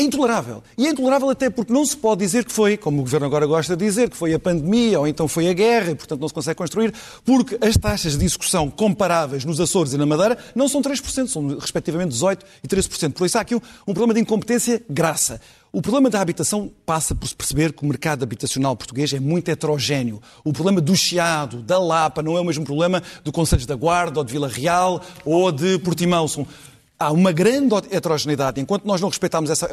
é 0.00 0.02
intolerável. 0.02 0.62
E 0.76 0.86
é 0.86 0.90
intolerável 0.90 1.28
até 1.28 1.50
porque 1.50 1.72
não 1.72 1.84
se 1.84 1.96
pode 1.96 2.20
dizer 2.20 2.44
que 2.44 2.52
foi, 2.52 2.76
como 2.76 3.00
o 3.00 3.02
Governo 3.02 3.26
agora 3.26 3.46
gosta 3.46 3.76
de 3.76 3.84
dizer, 3.84 4.08
que 4.08 4.16
foi 4.16 4.32
a 4.32 4.38
pandemia 4.38 4.98
ou 4.98 5.06
então 5.06 5.28
foi 5.28 5.48
a 5.48 5.52
guerra 5.52 5.90
e, 5.90 5.94
portanto, 5.94 6.20
não 6.20 6.28
se 6.28 6.34
consegue 6.34 6.56
construir, 6.56 6.92
porque 7.24 7.58
as 7.60 7.76
taxas 7.76 8.16
de 8.16 8.24
execução 8.24 8.70
comparáveis 8.70 9.44
nos 9.44 9.60
Açores 9.60 9.92
e 9.92 9.98
na 9.98 10.06
Madeira 10.06 10.38
não 10.54 10.68
são 10.68 10.80
3%, 10.80 11.28
são 11.28 11.58
respectivamente 11.58 12.12
18% 12.14 12.40
e 12.64 12.68
13%. 12.68 13.12
Por 13.12 13.26
isso 13.26 13.38
há 13.38 13.42
aqui 13.42 13.54
um, 13.54 13.60
um 13.86 13.92
problema 13.92 14.14
de 14.14 14.20
incompetência 14.20 14.82
graça. 14.88 15.40
O 15.72 15.80
problema 15.80 16.10
da 16.10 16.20
habitação 16.20 16.68
passa 16.84 17.14
por 17.14 17.28
se 17.28 17.36
perceber 17.36 17.72
que 17.72 17.84
o 17.84 17.86
mercado 17.86 18.24
habitacional 18.24 18.74
português 18.74 19.12
é 19.12 19.20
muito 19.20 19.48
heterogéneo. 19.50 20.20
O 20.42 20.52
problema 20.52 20.80
do 20.80 20.96
Chiado, 20.96 21.62
da 21.62 21.78
Lapa, 21.78 22.24
não 22.24 22.36
é 22.36 22.40
o 22.40 22.44
mesmo 22.44 22.64
problema 22.64 23.00
do 23.22 23.30
Conselhos 23.30 23.66
da 23.66 23.76
Guarda, 23.76 24.18
ou 24.18 24.24
de 24.24 24.32
Vila 24.32 24.48
Real, 24.48 25.00
ou 25.24 25.52
de 25.52 25.78
Portimão. 25.78 26.26
São 26.26 26.44
há 27.00 27.10
uma 27.10 27.32
grande 27.32 27.74
heterogeneidade. 27.90 28.60
Enquanto 28.60 28.84
nós 28.84 29.00
não 29.00 29.08
respeitarmos 29.08 29.50
essa 29.50 29.66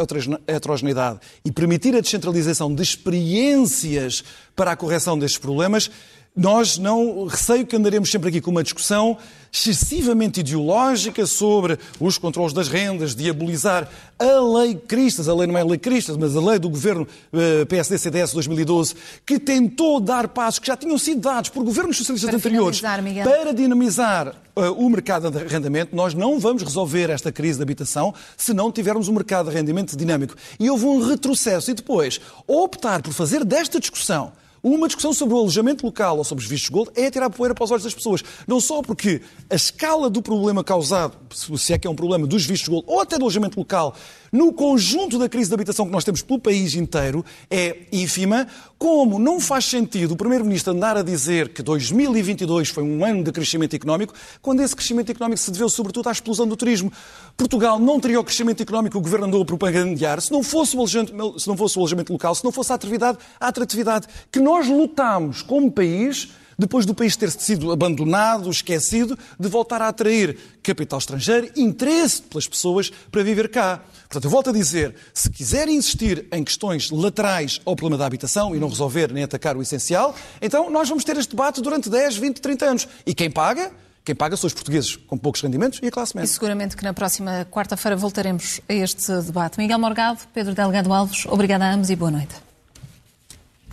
heterogeneidade 0.47 1.19
e 1.43 1.51
permitir 1.51 1.93
a 1.93 1.99
descentralização 1.99 2.73
de 2.73 2.81
experiências 2.81 4.23
para 4.55 4.71
a 4.71 4.75
correção 4.77 5.19
destes 5.19 5.37
problemas, 5.37 5.91
nós 6.33 6.77
não 6.77 7.25
receio 7.25 7.65
que 7.65 7.75
andaremos 7.75 8.09
sempre 8.09 8.29
aqui 8.29 8.39
com 8.39 8.51
uma 8.51 8.63
discussão 8.63 9.17
excessivamente 9.65 10.39
ideológica 10.39 11.25
sobre 11.25 11.79
os 11.99 12.17
controles 12.17 12.53
das 12.53 12.67
rendas, 12.67 13.15
diabolizar 13.15 13.89
a 14.19 14.59
lei 14.59 14.75
Cristas, 14.75 15.27
a 15.27 15.33
lei 15.33 15.47
não 15.47 15.57
é 15.57 15.61
a 15.61 15.65
lei 15.65 15.77
Cristas, 15.77 16.17
mas 16.17 16.35
a 16.35 16.41
lei 16.41 16.59
do 16.59 16.69
governo 16.69 17.07
uh, 17.33 17.65
PSD-CDS 17.67 18.33
2012, 18.33 18.95
que 19.25 19.39
tentou 19.39 19.99
dar 19.99 20.27
passos 20.27 20.59
que 20.59 20.67
já 20.67 20.75
tinham 20.75 20.97
sido 20.97 21.21
dados 21.21 21.49
por 21.49 21.63
governos 21.63 21.97
socialistas 21.97 22.29
para 22.29 22.37
anteriores 22.37 22.81
para 23.23 23.53
dinamizar 23.53 24.35
uh, 24.55 24.61
o 24.73 24.89
mercado 24.89 25.29
de 25.29 25.37
arrendamento. 25.37 25.95
Nós 25.95 26.13
não 26.13 26.39
vamos 26.39 26.63
resolver 26.63 27.09
esta 27.09 27.31
crise 27.31 27.57
de 27.57 27.63
habitação 27.63 28.13
se 28.35 28.53
não 28.53 28.71
tivermos 28.71 29.07
um 29.07 29.13
mercado 29.13 29.49
de 29.49 29.55
arrendamento 29.55 29.95
dinâmico. 29.95 30.35
E 30.59 30.69
houve 30.69 30.85
um 30.85 31.07
retrocesso. 31.07 31.71
E 31.71 31.73
depois, 31.73 32.19
optar 32.47 33.01
por 33.01 33.13
fazer 33.13 33.45
desta 33.45 33.79
discussão 33.79 34.31
Uma 34.61 34.87
discussão 34.87 35.13
sobre 35.13 35.35
o 35.35 35.37
alojamento 35.37 35.85
local 35.85 36.17
ou 36.17 36.23
sobre 36.23 36.43
os 36.43 36.49
vistos 36.49 36.69
gold 36.69 36.91
é 36.95 37.09
tirar 37.09 37.29
poeira 37.29 37.53
para 37.53 37.63
os 37.63 37.71
olhos 37.71 37.83
das 37.83 37.93
pessoas. 37.93 38.23
Não 38.47 38.59
só 38.59 38.81
porque 38.81 39.21
a 39.49 39.55
escala 39.55 40.09
do 40.09 40.21
problema 40.21 40.63
causado, 40.63 41.17
se 41.33 41.73
é 41.73 41.77
que 41.77 41.87
é 41.87 41.89
um 41.89 41.95
problema 41.95 42.25
dos 42.25 42.45
vistos 42.45 42.67
gold 42.67 42.85
ou 42.87 42.99
até 42.99 43.17
do 43.17 43.23
alojamento 43.23 43.59
local, 43.59 43.95
no 44.31 44.51
conjunto 44.51 45.17
da 45.17 45.29
crise 45.29 45.49
de 45.49 45.53
habitação 45.53 45.85
que 45.85 45.91
nós 45.91 46.03
temos 46.03 46.21
pelo 46.21 46.39
país 46.39 46.75
inteiro, 46.75 47.23
é 47.49 47.77
ínfima, 47.91 48.47
como 48.77 49.17
não 49.17 49.39
faz 49.39 49.65
sentido 49.65 50.11
o 50.11 50.17
Primeiro-Ministro 50.17 50.73
andar 50.73 50.97
a 50.97 51.01
dizer 51.01 51.49
que 51.49 51.63
2022 51.63 52.69
foi 52.69 52.83
um 52.83 53.03
ano 53.05 53.23
de 53.23 53.31
crescimento 53.31 53.75
económico, 53.75 54.13
quando 54.41 54.61
esse 54.61 54.75
crescimento 54.75 55.11
económico 55.11 55.39
se 55.39 55.49
deveu 55.51 55.69
sobretudo 55.69 56.09
à 56.09 56.11
explosão 56.11 56.47
do 56.47 56.55
turismo. 56.55 56.91
Portugal 57.35 57.79
não 57.79 57.99
teria 57.99 58.19
o 58.19 58.23
crescimento 58.23 58.61
económico 58.61 58.93
que 58.93 58.97
o 58.97 59.01
Governo 59.01 59.27
andou 59.27 59.41
a 59.41 59.45
propagandear 59.45 60.21
se 60.21 60.31
não 60.31 60.43
fosse 60.43 60.75
o 60.75 60.79
alojamento, 60.79 61.39
se 61.39 61.47
não 61.47 61.55
fosse 61.55 61.77
o 61.77 61.79
alojamento 61.79 62.11
local, 62.11 62.35
se 62.35 62.43
não 62.43 62.51
fosse 62.51 62.71
a 62.71 62.75
atividade, 62.75 63.17
a 63.39 63.47
atratividade 63.47 64.07
que 64.31 64.39
nós 64.47 64.65
lutámos 64.69 65.41
como 65.41 65.69
país 65.69 66.29
depois 66.57 66.85
do 66.85 66.95
país 66.95 67.17
ter 67.17 67.29
sido 67.29 67.69
abandonado, 67.69 68.49
esquecido, 68.49 69.19
de 69.37 69.47
voltar 69.49 69.81
a 69.81 69.89
atrair 69.89 70.37
capital 70.63 70.97
estrangeiro, 70.97 71.51
interesse 71.55 72.21
pelas 72.21 72.47
pessoas 72.47 72.89
para 73.11 73.21
viver 73.23 73.49
cá. 73.49 73.81
Portanto, 74.03 74.23
eu 74.23 74.29
volto 74.29 74.49
a 74.49 74.53
dizer, 74.53 74.95
se 75.13 75.29
quiserem 75.29 75.75
insistir 75.75 76.25
em 76.31 76.43
questões 76.45 76.89
laterais 76.89 77.59
ao 77.65 77.75
problema 77.75 77.99
da 77.99 78.05
habitação 78.07 78.55
e 78.55 78.59
não 78.59 78.69
resolver 78.69 79.11
nem 79.11 79.21
atacar 79.21 79.57
o 79.57 79.61
essencial, 79.61 80.15
então 80.41 80.69
nós 80.69 80.87
vamos 80.87 81.03
ter 81.03 81.17
este 81.17 81.31
debate 81.31 81.61
durante 81.61 81.89
10, 81.89 82.15
20, 82.15 82.41
30 82.41 82.65
anos. 82.65 82.87
E 83.05 83.13
quem 83.13 83.29
paga? 83.29 83.69
Quem 84.03 84.15
paga 84.15 84.37
são 84.37 84.47
os 84.47 84.53
portugueses 84.53 84.95
com 84.95 85.17
poucos 85.17 85.41
rendimentos 85.41 85.79
e 85.83 85.87
a 85.87 85.91
classe 85.91 86.15
média. 86.15 86.25
E 86.25 86.33
seguramente 86.33 86.77
que 86.77 86.83
na 86.85 86.93
próxima 86.93 87.45
quarta-feira 87.51 87.97
voltaremos 87.97 88.61
a 88.67 88.73
este 88.73 89.11
debate. 89.23 89.59
Miguel 89.59 89.77
Morgado, 89.77 90.21
Pedro 90.33 90.55
Delgado 90.55 90.91
Alves, 90.93 91.25
obrigada 91.25 91.65
a 91.65 91.73
ambos 91.73 91.89
e 91.89 91.95
boa 91.97 92.09
noite. 92.09 92.46